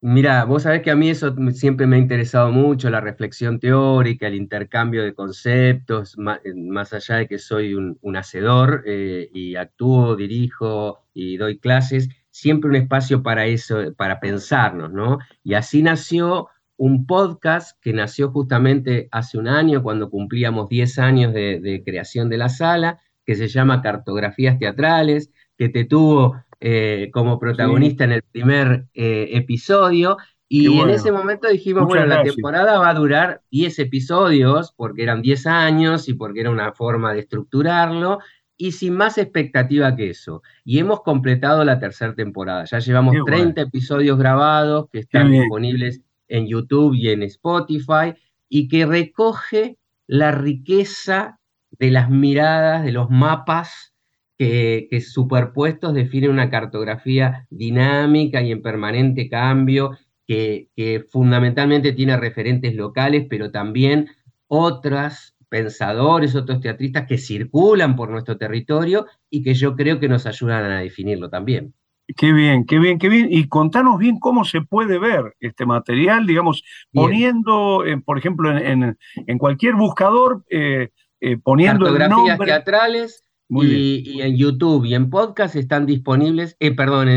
Mira, 0.00 0.44
vos 0.44 0.62
sabés 0.62 0.82
que 0.82 0.92
a 0.92 0.96
mí 0.96 1.10
eso 1.10 1.34
siempre 1.52 1.86
me 1.88 1.96
ha 1.96 1.98
interesado 1.98 2.52
mucho, 2.52 2.88
la 2.88 3.00
reflexión 3.00 3.58
teórica, 3.58 4.28
el 4.28 4.36
intercambio 4.36 5.02
de 5.02 5.12
conceptos, 5.12 6.16
eh, 6.44 6.54
más, 6.54 6.92
allá 6.92 7.16
de 7.16 7.26
que 7.26 7.38
soy 7.38 7.74
un, 7.74 8.16
hacedor 8.16 8.84
eh, 8.86 9.28
y 9.34 9.56
actúo, 9.56 10.14
dirijo 10.14 11.04
y 11.12 11.36
doy 11.36 11.58
clases, 11.58 12.08
siempre 12.40 12.70
un 12.70 12.76
espacio 12.76 13.22
para 13.22 13.46
eso, 13.46 13.92
para 13.96 14.20
pensarnos, 14.20 14.92
¿no? 14.92 15.18
Y 15.42 15.54
así 15.54 15.82
nació 15.82 16.48
un 16.76 17.06
podcast 17.06 17.76
que 17.82 17.92
nació 17.92 18.30
justamente 18.30 19.08
hace 19.10 19.38
un 19.38 19.48
año, 19.48 19.82
cuando 19.82 20.10
cumplíamos 20.10 20.68
10 20.68 20.98
años 20.98 21.32
de 21.34 21.82
creación 21.84 22.28
de 22.28 22.38
la 22.38 22.48
sala, 22.48 23.00
que 23.28 23.34
se 23.34 23.48
llama 23.48 23.82
Cartografías 23.82 24.58
Teatrales, 24.58 25.30
que 25.58 25.68
te 25.68 25.84
tuvo 25.84 26.36
eh, 26.60 27.10
como 27.12 27.38
protagonista 27.38 28.04
en 28.04 28.12
el 28.12 28.22
primer 28.22 28.86
eh, 28.94 29.28
episodio. 29.32 30.16
Y 30.48 30.80
en 30.80 30.88
ese 30.88 31.12
momento 31.12 31.46
dijimos, 31.46 31.84
bueno, 31.84 32.06
la 32.06 32.22
temporada 32.22 32.78
va 32.78 32.88
a 32.88 32.94
durar 32.94 33.42
10 33.50 33.80
episodios, 33.80 34.72
porque 34.74 35.02
eran 35.02 35.20
10 35.20 35.46
años 35.46 36.08
y 36.08 36.14
porque 36.14 36.40
era 36.40 36.50
una 36.50 36.72
forma 36.72 37.12
de 37.12 37.20
estructurarlo, 37.20 38.20
y 38.58 38.72
sin 38.72 38.94
más 38.94 39.16
expectativa 39.16 39.96
que 39.96 40.10
eso. 40.10 40.42
Y 40.64 40.78
hemos 40.80 41.02
completado 41.02 41.64
la 41.64 41.78
tercera 41.78 42.14
temporada. 42.14 42.64
Ya 42.64 42.80
llevamos 42.80 43.14
30 43.24 43.62
episodios 43.62 44.18
grabados 44.18 44.90
que 44.92 44.98
están 44.98 45.30
disponibles 45.30 46.02
en 46.26 46.46
YouTube 46.46 46.94
y 46.94 47.08
en 47.08 47.22
Spotify, 47.22 48.14
y 48.48 48.68
que 48.68 48.84
recoge 48.84 49.78
la 50.06 50.32
riqueza 50.32 51.38
de 51.78 51.90
las 51.90 52.10
miradas, 52.10 52.84
de 52.84 52.92
los 52.92 53.10
mapas 53.10 53.94
que, 54.36 54.88
superpuestos 55.06 55.94
definen 55.94 56.30
una 56.30 56.50
cartografía 56.50 57.46
dinámica 57.50 58.42
y 58.42 58.52
en 58.52 58.62
permanente 58.62 59.28
cambio, 59.28 59.96
que, 60.26 60.68
fundamentalmente 61.10 61.92
tiene 61.92 62.16
referentes 62.16 62.74
locales, 62.74 63.26
pero 63.28 63.50
también 63.50 64.08
otros 64.46 65.34
pensadores, 65.48 66.34
otros 66.34 66.60
teatristas 66.60 67.06
que 67.06 67.18
circulan 67.18 67.96
por 67.96 68.10
nuestro 68.10 68.36
territorio 68.36 69.06
y 69.30 69.42
que 69.42 69.54
yo 69.54 69.74
creo 69.76 69.98
que 69.98 70.08
nos 70.08 70.26
ayudan 70.26 70.70
a 70.70 70.80
definirlo 70.80 71.28
también. 71.30 71.74
Qué 72.16 72.32
bien, 72.32 72.64
qué 72.64 72.78
bien, 72.78 72.98
qué 72.98 73.08
bien. 73.08 73.28
Y 73.30 73.48
contanos 73.48 73.98
bien 73.98 74.18
cómo 74.18 74.44
se 74.44 74.62
puede 74.62 74.98
ver 74.98 75.36
este 75.40 75.66
material, 75.66 76.26
digamos, 76.26 76.64
poniendo, 76.90 77.84
eh, 77.84 78.00
por 78.00 78.18
ejemplo, 78.18 78.56
en, 78.56 78.96
cualquier 79.38 79.74
buscador, 79.74 80.42
eh, 80.48 80.88
eh, 81.20 81.36
poniendo 81.36 81.84
Cartografías 81.84 82.20
el 82.20 82.26
nombre. 82.28 82.46
teatrales, 82.46 83.24
y, 83.50 84.20
en 84.20 84.36
YouTube 84.36 84.84
y 84.84 84.94
en 84.94 85.10
podcast 85.10 85.56
están 85.56 85.86
disponibles, 85.86 86.56
perdón, 86.76 87.08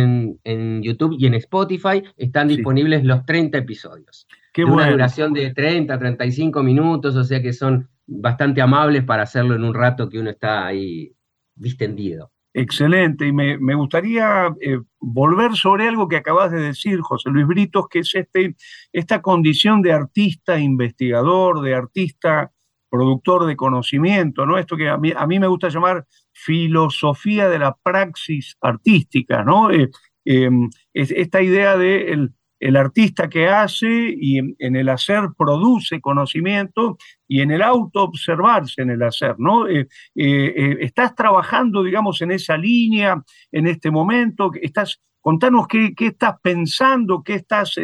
en, 0.44 0.82
YouTube 0.82 1.16
y 1.18 1.26
en 1.26 1.36
Spotify 1.36 2.04
están 2.18 2.48
disponibles 2.48 3.04
los 3.04 3.26
30 3.26 3.58
episodios. 3.60 4.28
Qué 4.54 4.66
Una 4.66 4.90
duración 4.90 5.34
de 5.34 5.54
30, 5.54 5.98
35 5.98 6.64
minutos, 6.64 7.16
o 7.16 7.24
sea 7.24 7.42
que 7.42 7.54
son 7.54 7.90
bastante 8.12 8.62
amables 8.62 9.04
para 9.04 9.24
hacerlo 9.24 9.56
en 9.56 9.64
un 9.64 9.74
rato 9.74 10.10
que 10.10 10.20
uno 10.20 10.30
está 10.30 10.66
ahí 10.66 11.14
distendido. 11.56 12.32
Excelente, 12.54 13.26
y 13.26 13.32
me, 13.32 13.76
gustaría 13.76 14.54
eh, 14.60 14.80
volver 15.00 15.56
sobre 15.56 15.88
algo 15.88 16.10
que 16.10 16.18
acabas 16.18 16.52
de 16.52 16.60
decir, 16.60 17.00
José 17.00 17.30
Luis 17.30 17.48
Britos, 17.48 17.88
que 17.88 18.00
es 18.00 18.14
este, 18.14 18.58
esta 18.92 19.22
condición 19.22 19.82
de 19.82 19.94
artista 19.94 20.60
investigador, 20.60 21.62
de 21.62 21.76
artista 21.76 22.52
productor 22.90 23.46
de 23.46 23.56
conocimiento, 23.56 24.46
¿no? 24.46 24.58
Esto 24.58 24.76
que 24.76 24.90
a 24.90 24.98
mí, 24.98 25.14
a 25.16 25.26
mí 25.26 25.40
me 25.40 25.48
gusta 25.48 25.70
llamar 25.70 26.06
filosofía 26.34 27.48
de 27.48 27.60
la 27.60 27.78
praxis 27.82 28.58
artística, 28.60 29.46
¿no? 29.46 29.72
Eh, 29.72 29.90
em, 30.26 30.70
esta 30.94 31.42
idea 31.42 31.78
de 31.78 32.30
artista 32.76 33.30
que 33.30 33.48
hace 33.48 34.16
y 34.16 34.38
en, 34.38 34.76
el 34.76 34.90
hacer 34.90 35.30
produce 35.38 36.00
conocimiento 36.00 36.98
y 37.28 37.42
en 37.42 37.52
el 37.52 37.62
auto 37.62 38.04
observarse 38.04 38.82
en 38.82 38.92
el 38.92 39.04
hacer, 39.04 39.36
¿no? 39.40 39.68
Eh, 39.68 39.88
eh, 40.16 40.78
estás 40.82 41.16
trabajando, 41.16 41.84
digamos, 41.84 42.22
en 42.22 42.32
esa 42.32 42.58
línea 42.58 43.22
en 43.52 43.68
este 43.68 43.90
momento, 43.90 44.52
estás, 44.62 45.02
contanos 45.20 45.68
qué, 45.68 45.94
estás 45.98 46.36
pensando, 46.42 47.24
qué 47.24 47.36
estás 47.36 47.76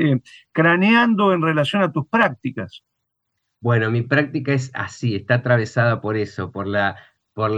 craneando 0.51 1.33
en 1.33 1.41
relación 1.41 1.81
a 1.81 1.91
tus 1.91 2.07
prácticas. 2.07 2.83
Bueno, 3.59 3.89
mi 3.89 4.03
práctica 4.03 4.53
es 4.53 4.69
así, 4.73 5.15
está 5.15 5.35
atravesada 5.35 5.99
por 5.99 6.15
eso, 6.15 6.51
por 6.51 6.67
la, 6.67 6.95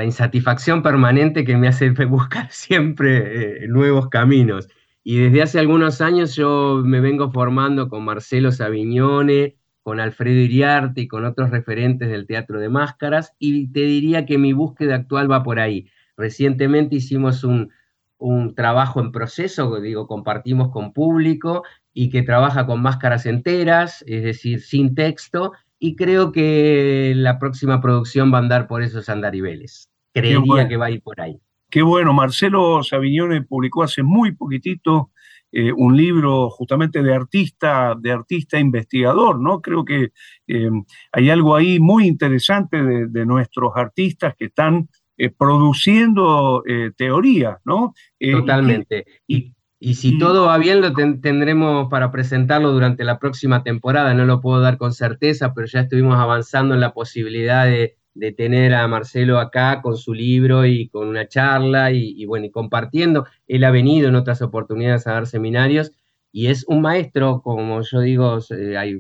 insatisfacción 0.04 0.82
permanente 0.82 1.44
que 1.44 1.58
me 1.58 1.68
hace 1.68 1.90
buscar 2.06 2.52
siempre 2.52 3.64
eh, 3.64 3.68
nuevos 3.68 4.08
caminos. 4.10 4.70
Y 5.04 5.18
desde 5.18 5.42
hace 5.42 5.60
algunos 5.60 6.02
años 6.02 6.36
yo 6.36 6.82
me 6.86 7.00
vengo 7.00 7.32
formando 7.32 7.90
con 7.90 8.04
Marcelo 8.04 8.52
Savignone, 8.52 9.56
con 9.82 10.00
Alfredo 10.00 10.40
Iriarte 10.40 11.02
y 11.02 11.08
con 11.08 11.26
otros 11.26 11.50
referentes 11.50 12.10
del 12.10 12.28
teatro 12.28 12.60
de 12.60 12.70
máscaras, 12.70 13.34
y 13.40 13.72
te 13.72 13.82
diría 13.82 14.26
que 14.26 14.38
mi 14.38 14.54
búsqueda 14.54 14.96
actual 14.96 15.32
va 15.32 15.44
por 15.44 15.60
ahí. 15.60 15.90
Recientemente 16.18 16.98
hicimos 16.98 17.44
un, 17.44 17.72
un 18.18 18.54
trabajo 18.54 19.00
en 19.00 19.12
proceso, 19.12 19.80
digo, 19.80 20.06
compartimos 20.06 20.70
con 20.70 20.94
público 20.94 21.64
y 21.94 22.10
que 22.10 22.22
trabaja 22.22 22.66
con 22.66 22.82
máscaras 22.82 23.26
enteras, 23.26 24.04
es 24.06 24.24
decir, 24.24 24.62
sin 24.62 24.94
texto, 24.94 25.54
y 25.80 25.96
creo 25.96 26.32
que 26.34 27.14
la 27.16 27.40
próxima 27.40 27.82
producción 27.82 28.32
va 28.34 28.38
a 28.38 28.42
andar 28.42 28.68
por 28.68 28.84
esos 28.84 29.08
andariveles. 29.08 29.90
Creería 30.14 30.68
que 30.68 30.78
va 30.78 30.88
a 30.88 30.92
ir 30.92 31.02
por 31.02 31.22
ahí. 31.22 31.40
Qué 31.70 31.82
bueno, 31.82 32.14
Marcelo 32.14 32.84
Savignone 32.84 33.44
publicó 33.44 33.84
hace 33.84 34.02
muy 34.02 34.32
poquitito 34.34 35.12
eh, 35.52 35.72
un 35.72 35.98
libro 35.98 36.50
justamente 36.50 37.02
de 37.02 37.14
artista, 37.14 37.96
de 38.00 38.12
artista 38.12 38.60
investigador, 38.60 39.40
¿no? 39.40 39.62
Creo 39.62 39.84
que 39.84 40.12
eh, 40.48 40.70
hay 41.12 41.30
algo 41.30 41.56
ahí 41.56 41.80
muy 41.80 42.08
interesante 42.08 42.82
de, 42.84 43.26
nuestros 43.26 43.72
artistas 43.76 44.36
que 44.38 44.46
están 44.46 44.90
eh, 45.18 45.30
produciendo 45.30 46.64
teoría, 46.96 47.60
¿no? 47.66 47.94
Totalmente. 48.20 49.06
y, 49.28 49.54
y 49.80 49.96
si 49.96 50.18
todo 50.18 50.46
va 50.46 50.58
bien, 50.58 50.82
lo 50.82 50.94
tendremos 50.94 51.88
para 51.90 52.12
presentarlo 52.12 52.72
durante 52.72 53.04
la 53.04 53.18
próxima 53.18 53.64
temporada. 53.64 54.14
No 54.14 54.26
lo 54.26 54.42
puedo 54.42 54.60
dar 54.60 54.78
con 54.78 54.92
certeza, 54.94 55.54
pero 55.54 55.68
ya 55.68 55.82
estuvimos 55.82 56.20
avanzando 56.20 56.74
en 56.76 56.82
la 56.82 56.94
posibilidad 56.94 57.66
de, 57.66 57.96
tener 58.36 58.74
a 58.74 58.88
Marcelo 58.88 59.40
acá 59.40 59.82
con 59.82 59.98
su 59.98 60.14
libro 60.14 60.66
y 60.66 60.90
con 60.90 61.08
una 61.08 61.28
charla 61.28 61.92
y, 61.92 62.26
bueno, 62.26 62.46
y 62.46 62.52
compartiendo. 62.52 63.26
Él 63.48 63.64
ha 63.64 63.72
venido 63.72 64.10
en 64.10 64.16
otras 64.16 64.42
oportunidades 64.42 65.08
a 65.08 65.14
dar 65.14 65.28
seminarios 65.28 65.92
y 66.32 66.48
es 66.48 66.66
un 66.68 66.82
maestro, 66.82 67.42
como 67.42 67.82
yo 67.82 68.02
digo, 68.02 68.40
hay 68.78 69.00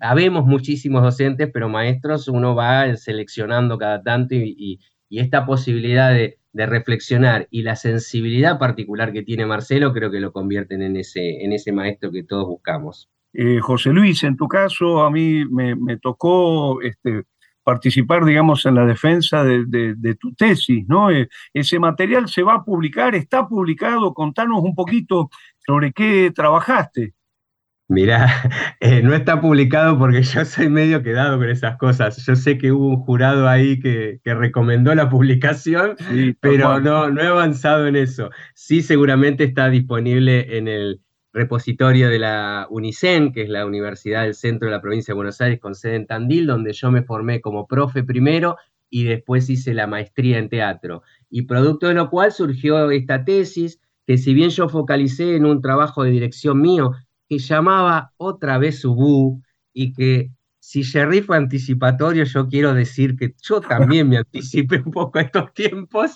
habemos 0.00 0.46
muchísimos 0.46 1.02
docentes, 1.02 1.50
pero 1.52 1.68
maestros 1.68 2.28
uno 2.28 2.54
va 2.54 2.96
seleccionando 2.96 3.76
cada 3.78 4.02
tanto 4.02 4.34
y 4.34 4.78
esta 5.10 5.44
posibilidad 5.44 6.12
de 6.12 6.38
de 6.52 6.66
reflexionar 6.66 7.48
y 7.50 7.62
la 7.62 7.76
sensibilidad 7.76 8.58
particular 8.58 9.12
que 9.12 9.22
tiene 9.22 9.46
Marcelo 9.46 9.92
creo 9.92 10.10
que 10.10 10.20
lo 10.20 10.32
convierten 10.32 10.82
en 10.82 10.96
ese, 10.96 11.42
en 11.42 11.52
ese 11.52 11.72
maestro 11.72 12.10
que 12.10 12.24
todos 12.24 12.46
buscamos. 12.46 13.08
Eh, 13.32 13.60
José 13.60 13.90
Luis, 13.90 14.22
en 14.24 14.36
tu 14.36 14.46
caso 14.46 15.02
a 15.02 15.10
mí 15.10 15.44
me, 15.46 15.96
tocó 15.96 16.82
este, 16.82 17.22
participar, 17.62 18.24
digamos, 18.24 18.66
en 18.66 18.74
la 18.74 18.86
defensa 18.86 19.44
de, 19.44 20.16
tu 20.18 20.34
tesis, 20.34 20.84
¿no? 20.88 21.10
Eh, 21.10 21.28
ese 21.52 21.78
material 21.78 22.28
se 22.28 22.42
va 22.42 22.54
a 22.54 22.64
publicar, 22.64 23.14
está 23.14 23.46
publicado, 23.46 24.14
contanos 24.14 24.62
un 24.62 24.74
poquito 24.74 25.30
sobre 25.58 25.92
qué 25.92 26.32
trabajaste. 26.34 27.14
Mira, 27.88 28.26
eh, 28.80 29.02
no 29.02 29.14
está 29.14 29.40
publicado 29.40 29.98
porque 29.98 30.22
yo 30.22 30.44
soy 30.44 30.68
medio 30.68 31.02
quedado 31.02 31.38
con 31.38 31.50
esas 31.50 31.76
cosas. 31.76 32.24
Yo 32.24 32.36
sé 32.36 32.58
que 32.58 32.72
hubo 32.72 32.88
un 32.88 32.96
jurado 32.96 33.48
ahí 33.48 33.78
que, 33.80 34.20
recomendó 34.24 34.94
la 34.94 35.10
publicación, 35.10 35.96
pero 36.40 36.80
no, 36.80 37.10
no 37.10 37.20
he 37.20 37.26
avanzado 37.26 37.86
en 37.86 37.96
eso. 37.96 38.30
Sí, 38.54 38.82
seguramente 38.82 39.44
está 39.44 39.68
disponible 39.68 40.56
en 40.56 40.68
el 40.68 41.00
repositorio 41.32 42.08
de 42.08 42.18
la 42.18 42.66
UNICEN, 42.70 43.32
que 43.32 43.42
es 43.42 43.48
la 43.48 43.64
Universidad 43.66 44.22
del 44.22 44.34
Centro 44.34 44.68
de 44.68 44.72
la 44.72 44.82
Provincia 44.82 45.12
de 45.12 45.16
Buenos 45.16 45.40
Aires 45.40 45.60
con 45.60 45.74
sede 45.74 45.96
en 45.96 46.06
Tandil, 46.06 46.46
donde 46.46 46.72
yo 46.72 46.90
me 46.90 47.02
formé 47.02 47.40
como 47.40 47.66
profe 47.66 48.04
primero 48.04 48.56
y 48.90 49.04
después 49.04 49.48
hice 49.48 49.72
la 49.72 49.86
maestría 49.86 50.38
en 50.38 50.50
teatro. 50.50 51.02
Y 51.30 51.42
producto 51.42 51.88
de 51.88 51.94
lo 51.94 52.10
cual 52.10 52.32
surgió 52.32 52.90
esta 52.90 53.24
tesis, 53.24 53.80
que 54.06 54.18
si 54.18 54.34
bien 54.34 54.50
yo 54.50 54.68
focalicé 54.68 55.36
en 55.36 55.46
un 55.46 55.62
trabajo 55.62 56.04
de 56.04 56.10
dirección 56.10 56.60
mío, 56.60 56.92
que 57.28 57.38
llamaba 57.38 58.12
otra 58.18 58.58
vez 58.58 58.84
Ubu 58.84 59.42
y 59.72 59.94
que 59.94 60.30
si 60.58 60.84
Jerry 60.84 61.22
fue 61.22 61.38
anticipatorio, 61.38 62.24
yo 62.24 62.46
quiero 62.46 62.74
decir 62.74 63.16
que 63.16 63.34
yo 63.42 63.62
también 63.62 64.08
me 64.08 64.18
anticipé 64.18 64.82
un 64.84 64.92
poco 64.92 65.18
a 65.18 65.22
estos 65.22 65.52
tiempos. 65.54 66.12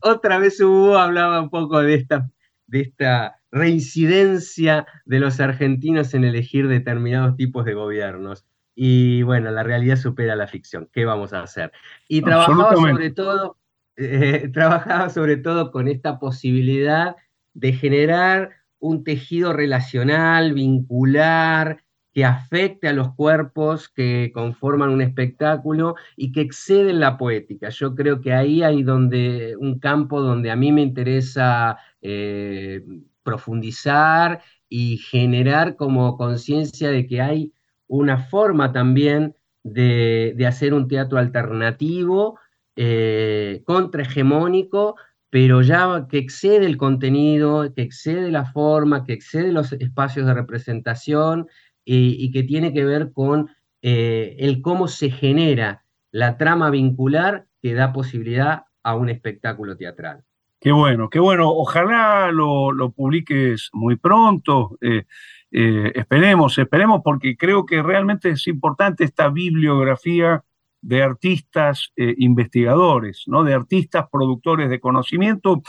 Otra 0.00 0.38
vez 0.38 0.58
Ubu 0.60 0.94
hablaba 0.94 1.42
un 1.42 1.50
poco 1.50 1.80
de 1.80 1.94
esta, 1.94 2.30
de 2.66 2.80
esta 2.80 3.40
reincidencia 3.50 4.86
de 5.04 5.20
los 5.20 5.40
argentinos 5.40 6.14
en 6.14 6.24
elegir 6.24 6.68
determinados 6.68 7.36
tipos 7.36 7.64
de 7.64 7.74
gobiernos. 7.74 8.44
Y 8.74 9.22
bueno, 9.22 9.50
la 9.50 9.62
realidad 9.62 9.96
supera 9.96 10.34
la 10.34 10.48
ficción. 10.48 10.88
¿Qué 10.92 11.04
vamos 11.04 11.32
a 11.32 11.42
hacer? 11.42 11.72
Y 12.08 12.22
trabajaba 12.22 12.74
sobre 12.74 13.10
todo, 13.10 13.56
eh, 13.96 14.48
trabajaba 14.52 15.10
sobre 15.10 15.36
todo 15.36 15.70
con 15.70 15.86
esta 15.86 16.18
posibilidad 16.18 17.14
de 17.52 17.72
generar 17.72 18.50
un 18.80 19.04
tejido 19.04 19.52
relacional, 19.52 20.52
vincular, 20.54 21.83
que 22.14 22.24
afecte 22.24 22.86
a 22.86 22.92
los 22.92 23.12
cuerpos 23.14 23.88
que 23.88 24.30
conforman 24.32 24.90
un 24.90 25.02
espectáculo 25.02 25.96
y 26.16 26.30
que 26.30 26.42
exceden 26.42 27.00
la 27.00 27.18
poética. 27.18 27.70
Yo 27.70 27.96
creo 27.96 28.20
que 28.20 28.32
ahí 28.32 28.62
hay 28.62 28.84
donde, 28.84 29.56
un 29.58 29.80
campo 29.80 30.22
donde 30.22 30.52
a 30.52 30.56
mí 30.56 30.70
me 30.70 30.82
interesa 30.82 31.76
eh, 32.00 32.84
profundizar 33.24 34.42
y 34.68 34.98
generar 34.98 35.74
como 35.74 36.16
conciencia 36.16 36.90
de 36.90 37.04
que 37.08 37.20
hay 37.20 37.52
una 37.88 38.18
forma 38.18 38.72
también 38.72 39.34
de, 39.64 40.36
hacer 40.46 40.72
un 40.72 40.86
teatro 40.86 41.18
alternativo, 41.18 42.38
eh, 42.76 43.62
contrahegemónico, 43.66 44.94
pero 45.30 45.62
ya 45.62 46.06
que 46.08 46.18
excede 46.18 46.66
el 46.66 46.76
contenido, 46.76 47.74
que 47.74 47.82
excede 47.82 48.30
la 48.30 48.44
forma, 48.44 49.02
que 49.04 49.14
excede 49.14 49.50
los 49.50 49.72
espacios 49.72 50.26
de 50.26 50.34
representación 50.34 51.48
y, 51.84 52.30
que 52.32 52.42
tiene 52.42 52.72
que 52.72 52.84
ver 52.84 53.12
con 53.12 53.50
eh, 53.82 54.36
el 54.38 54.62
cómo 54.62 54.88
se 54.88 55.10
genera 55.10 55.84
la 56.10 56.38
trama 56.38 56.70
vincular 56.70 57.46
que 57.60 57.74
da 57.74 57.92
posibilidad 57.92 58.64
a 58.82 58.94
un 58.94 59.08
espectáculo 59.08 59.76
teatral. 59.76 60.22
Qué 60.60 60.72
bueno, 60.72 61.10
qué 61.10 61.18
bueno. 61.18 61.50
Ojalá 61.50 62.30
lo, 62.32 62.90
publiques 62.96 63.68
muy 63.72 63.96
pronto. 63.96 64.78
Eh, 64.80 65.04
eh, 65.50 65.92
esperemos, 65.94 66.56
esperemos, 66.58 67.02
porque 67.04 67.36
creo 67.36 67.66
que 67.66 67.82
realmente 67.82 68.30
es 68.30 68.46
importante 68.46 69.04
esta 69.04 69.28
bibliografía 69.28 70.42
de 70.80 71.02
artistas 71.02 71.92
investigadores, 71.96 73.24
¿no? 73.26 73.42
de 73.42 73.54
artistas 73.54 74.04
productores 74.12 74.68
de 74.68 74.80
conocimiento. 74.80 75.62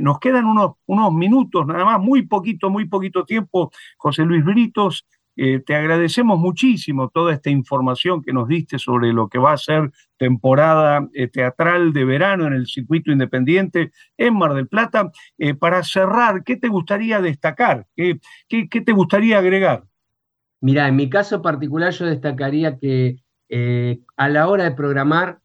nos 0.00 0.18
quedan 0.18 0.46
unos, 0.46 0.76
unos 0.86 1.12
minutos, 1.12 1.66
nada 1.66 1.84
más, 1.84 2.00
muy 2.00 2.22
poquito, 2.22 2.70
muy 2.70 2.86
poquito 2.86 3.26
tiempo. 3.26 3.70
José 3.98 4.24
Luis 4.24 4.42
Britos, 4.42 5.06
eh, 5.36 5.60
te 5.60 5.74
agradecemos 5.74 6.38
muchísimo 6.38 7.08
toda 7.08 7.32
esta 7.32 7.50
información 7.50 8.22
que 8.22 8.32
nos 8.32 8.46
diste 8.46 8.78
sobre 8.78 9.12
lo 9.12 9.28
que 9.28 9.38
va 9.38 9.52
a 9.52 9.58
ser 9.58 9.90
temporada 10.16 11.08
eh, 11.12 11.28
teatral 11.28 11.92
de 11.92 12.04
verano 12.04 12.46
en 12.46 12.52
el 12.52 12.66
circuito 12.66 13.10
independiente 13.10 13.92
en 14.16 14.34
Mar 14.34 14.54
del 14.54 14.68
Plata. 14.68 15.10
Eh, 15.38 15.54
para 15.54 15.82
cerrar, 15.82 16.44
¿qué 16.44 16.56
te 16.56 16.68
gustaría 16.68 17.20
destacar? 17.20 17.86
¿Qué, 17.96 18.20
qué, 18.48 18.80
te 18.80 18.92
gustaría 18.92 19.38
agregar? 19.38 19.84
Mira, 20.60 20.86
en 20.88 20.96
mi 20.96 21.10
caso 21.10 21.42
particular 21.42 21.92
yo 21.92 22.06
destacaría 22.06 22.78
que 22.78 23.16
a 24.16 24.28
la 24.28 24.48
hora 24.48 24.64
de 24.64 24.72
programar, 24.72 25.38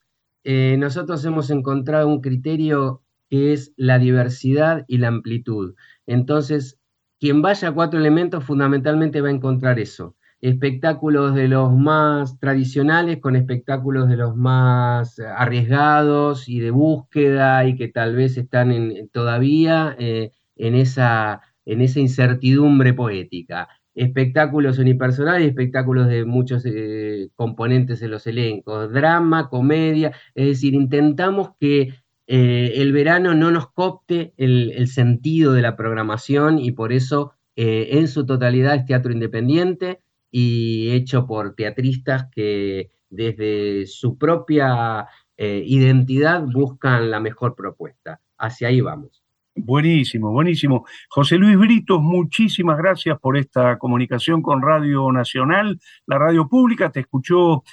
nosotros 0.44 1.24
hemos 1.26 1.52
encontrado 1.52 2.08
un 2.08 2.22
criterio 2.22 3.04
que 3.30 3.54
es 3.54 3.72
la 3.76 4.00
diversidad 4.00 4.86
y 4.88 4.98
la 4.98 5.10
amplitud. 5.10 5.76
Entonces, 6.08 6.79
quien 7.20 7.42
vaya 7.42 7.70
a 7.70 7.72
cuatro 7.74 8.00
elementos 8.00 8.44
fundamentalmente 8.44 9.22
va 9.22 9.28
a 9.30 9.32
encontrar 9.32 9.80
eso. 9.80 10.16
Espectáculos 10.42 11.36
de 11.36 11.50
los 11.50 11.74
más 11.74 12.40
tradicionales 12.40 13.20
con 13.20 13.36
espectáculos 13.36 14.08
de 14.08 14.16
los 14.16 14.38
más 14.38 15.20
arriesgados 15.20 16.48
y 16.48 16.62
de 16.62 16.72
búsqueda 16.72 17.66
y 17.66 17.76
que 17.76 17.90
tal 17.90 18.16
vez 18.16 18.38
están 18.38 18.74
todavía 19.12 19.96
eh, 20.00 20.32
en, 20.56 20.76
esa, 20.76 21.42
incertidumbre 21.66 22.94
poética 22.94 23.68
espectáculos 23.96 24.80
unipersonales 24.80 25.44
y 25.44 25.50
espectáculos 25.50 26.08
de 26.08 26.24
muchos 26.24 26.64
eh, 26.66 27.30
componentes 27.36 28.02
en 28.02 28.12
los 28.12 28.28
elencos, 28.28 28.94
drama, 28.94 29.50
comedia, 29.50 30.14
es 30.36 30.48
decir, 30.48 30.74
intentamos 30.74 31.50
que 31.60 31.94
eh, 32.32 32.80
el 32.84 32.94
verano 32.94 33.34
no 33.34 33.50
nos 33.50 33.72
copte 33.72 34.36
el, 34.38 34.88
sentido 34.88 35.54
de 35.54 35.64
la 35.64 35.76
programación 35.76 36.60
y 36.60 36.72
por 36.72 36.94
eso 36.94 37.34
eh, 37.56 37.88
en 37.94 38.08
su 38.08 38.24
totalidad 38.24 38.76
es 38.76 38.86
teatro 38.86 39.12
independiente 39.12 40.04
y 40.30 40.92
hecho 40.92 41.26
por 41.26 41.56
teatristas 41.56 42.28
que 42.32 42.92
desde 43.10 43.88
su 43.88 44.20
propia 44.20 45.08
eh, 45.38 45.64
identidad 45.66 46.44
buscan 46.46 47.10
la 47.10 47.20
mejor 47.20 47.56
propuesta. 47.56 48.22
Hacia 48.38 48.68
ahí 48.68 48.80
vamos. 48.80 49.24
Buenísimo, 49.56 50.32
buenísimo. 50.32 50.86
José 51.10 51.38
Luis 51.38 51.58
Britos, 51.58 52.02
muchísimas 52.02 52.78
gracias 52.78 53.20
por 53.20 53.38
esta 53.38 53.78
comunicación 53.78 54.42
con 54.42 54.62
Radio 54.62 55.12
Nacional, 55.12 55.80
la 56.06 56.18
radio 56.18 56.48
pública, 56.48 56.92
te 56.92 57.02
escuchó 57.02 57.64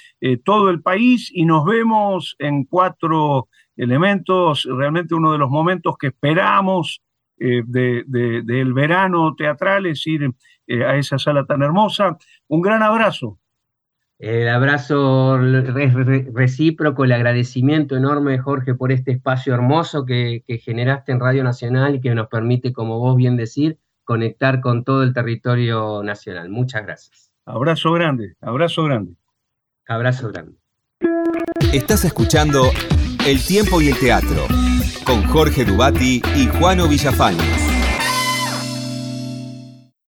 todo 0.43 0.69
el 0.69 0.81
país 0.81 1.31
y 1.33 1.45
nos 1.45 1.63
vemos 1.65 2.35
en 2.39 2.65
cuatro 2.65 3.47
elementos, 3.77 4.67
realmente 4.69 5.15
uno 5.15 5.31
de 5.31 5.37
los 5.37 5.49
momentos 5.49 5.97
que 5.97 6.07
esperamos 6.07 7.01
eh, 7.39 7.61
del 7.65 8.73
verano 8.73 9.35
teatral 9.35 9.85
es 9.85 10.05
ir 10.07 10.31
eh, 10.65 10.83
a 10.83 10.97
esa 10.97 11.19
sala 11.19 11.45
tan 11.45 11.61
hermosa. 11.61 12.17
Un 12.47 12.61
gran 12.61 12.81
abrazo. 12.81 13.39
El 14.19 14.49
abrazo 14.49 15.37
recíproco, 15.37 17.03
el 17.03 17.11
agradecimiento 17.11 17.95
enorme, 17.95 18.39
Jorge, 18.39 18.73
por 18.73 18.91
este 18.91 19.11
espacio 19.11 19.53
hermoso 19.53 20.05
que, 20.05 20.43
que 20.47 20.57
generaste 20.57 21.11
en 21.11 21.19
Radio 21.19 21.43
Nacional 21.43 21.95
y 21.95 22.01
que 22.01 22.15
nos 22.15 22.27
permite, 22.27 22.73
como 22.73 22.97
vos 22.97 23.15
bien 23.15 23.37
decir, 23.37 23.77
conectar 24.03 24.59
con 24.59 24.83
todo 24.83 25.03
el 25.03 25.13
territorio 25.13 26.01
nacional. 26.01 26.49
Muchas 26.49 26.83
gracias. 26.83 27.31
Abrazo 27.45 27.91
grande, 27.93 28.35
abrazo 28.41 28.83
grande. 28.85 29.13
Abrazo 29.87 30.29
grande. 30.31 30.57
Estás 31.71 32.03
escuchando 32.03 32.71
el 33.25 33.45
tiempo 33.45 33.81
y 33.81 33.89
el 33.89 33.99
teatro, 33.99 34.47
con 35.05 35.23
Jorge 35.25 35.63
Dubati 35.63 36.21
y 36.35 36.47
Juano 36.47 36.87
Villafañez. 36.87 37.66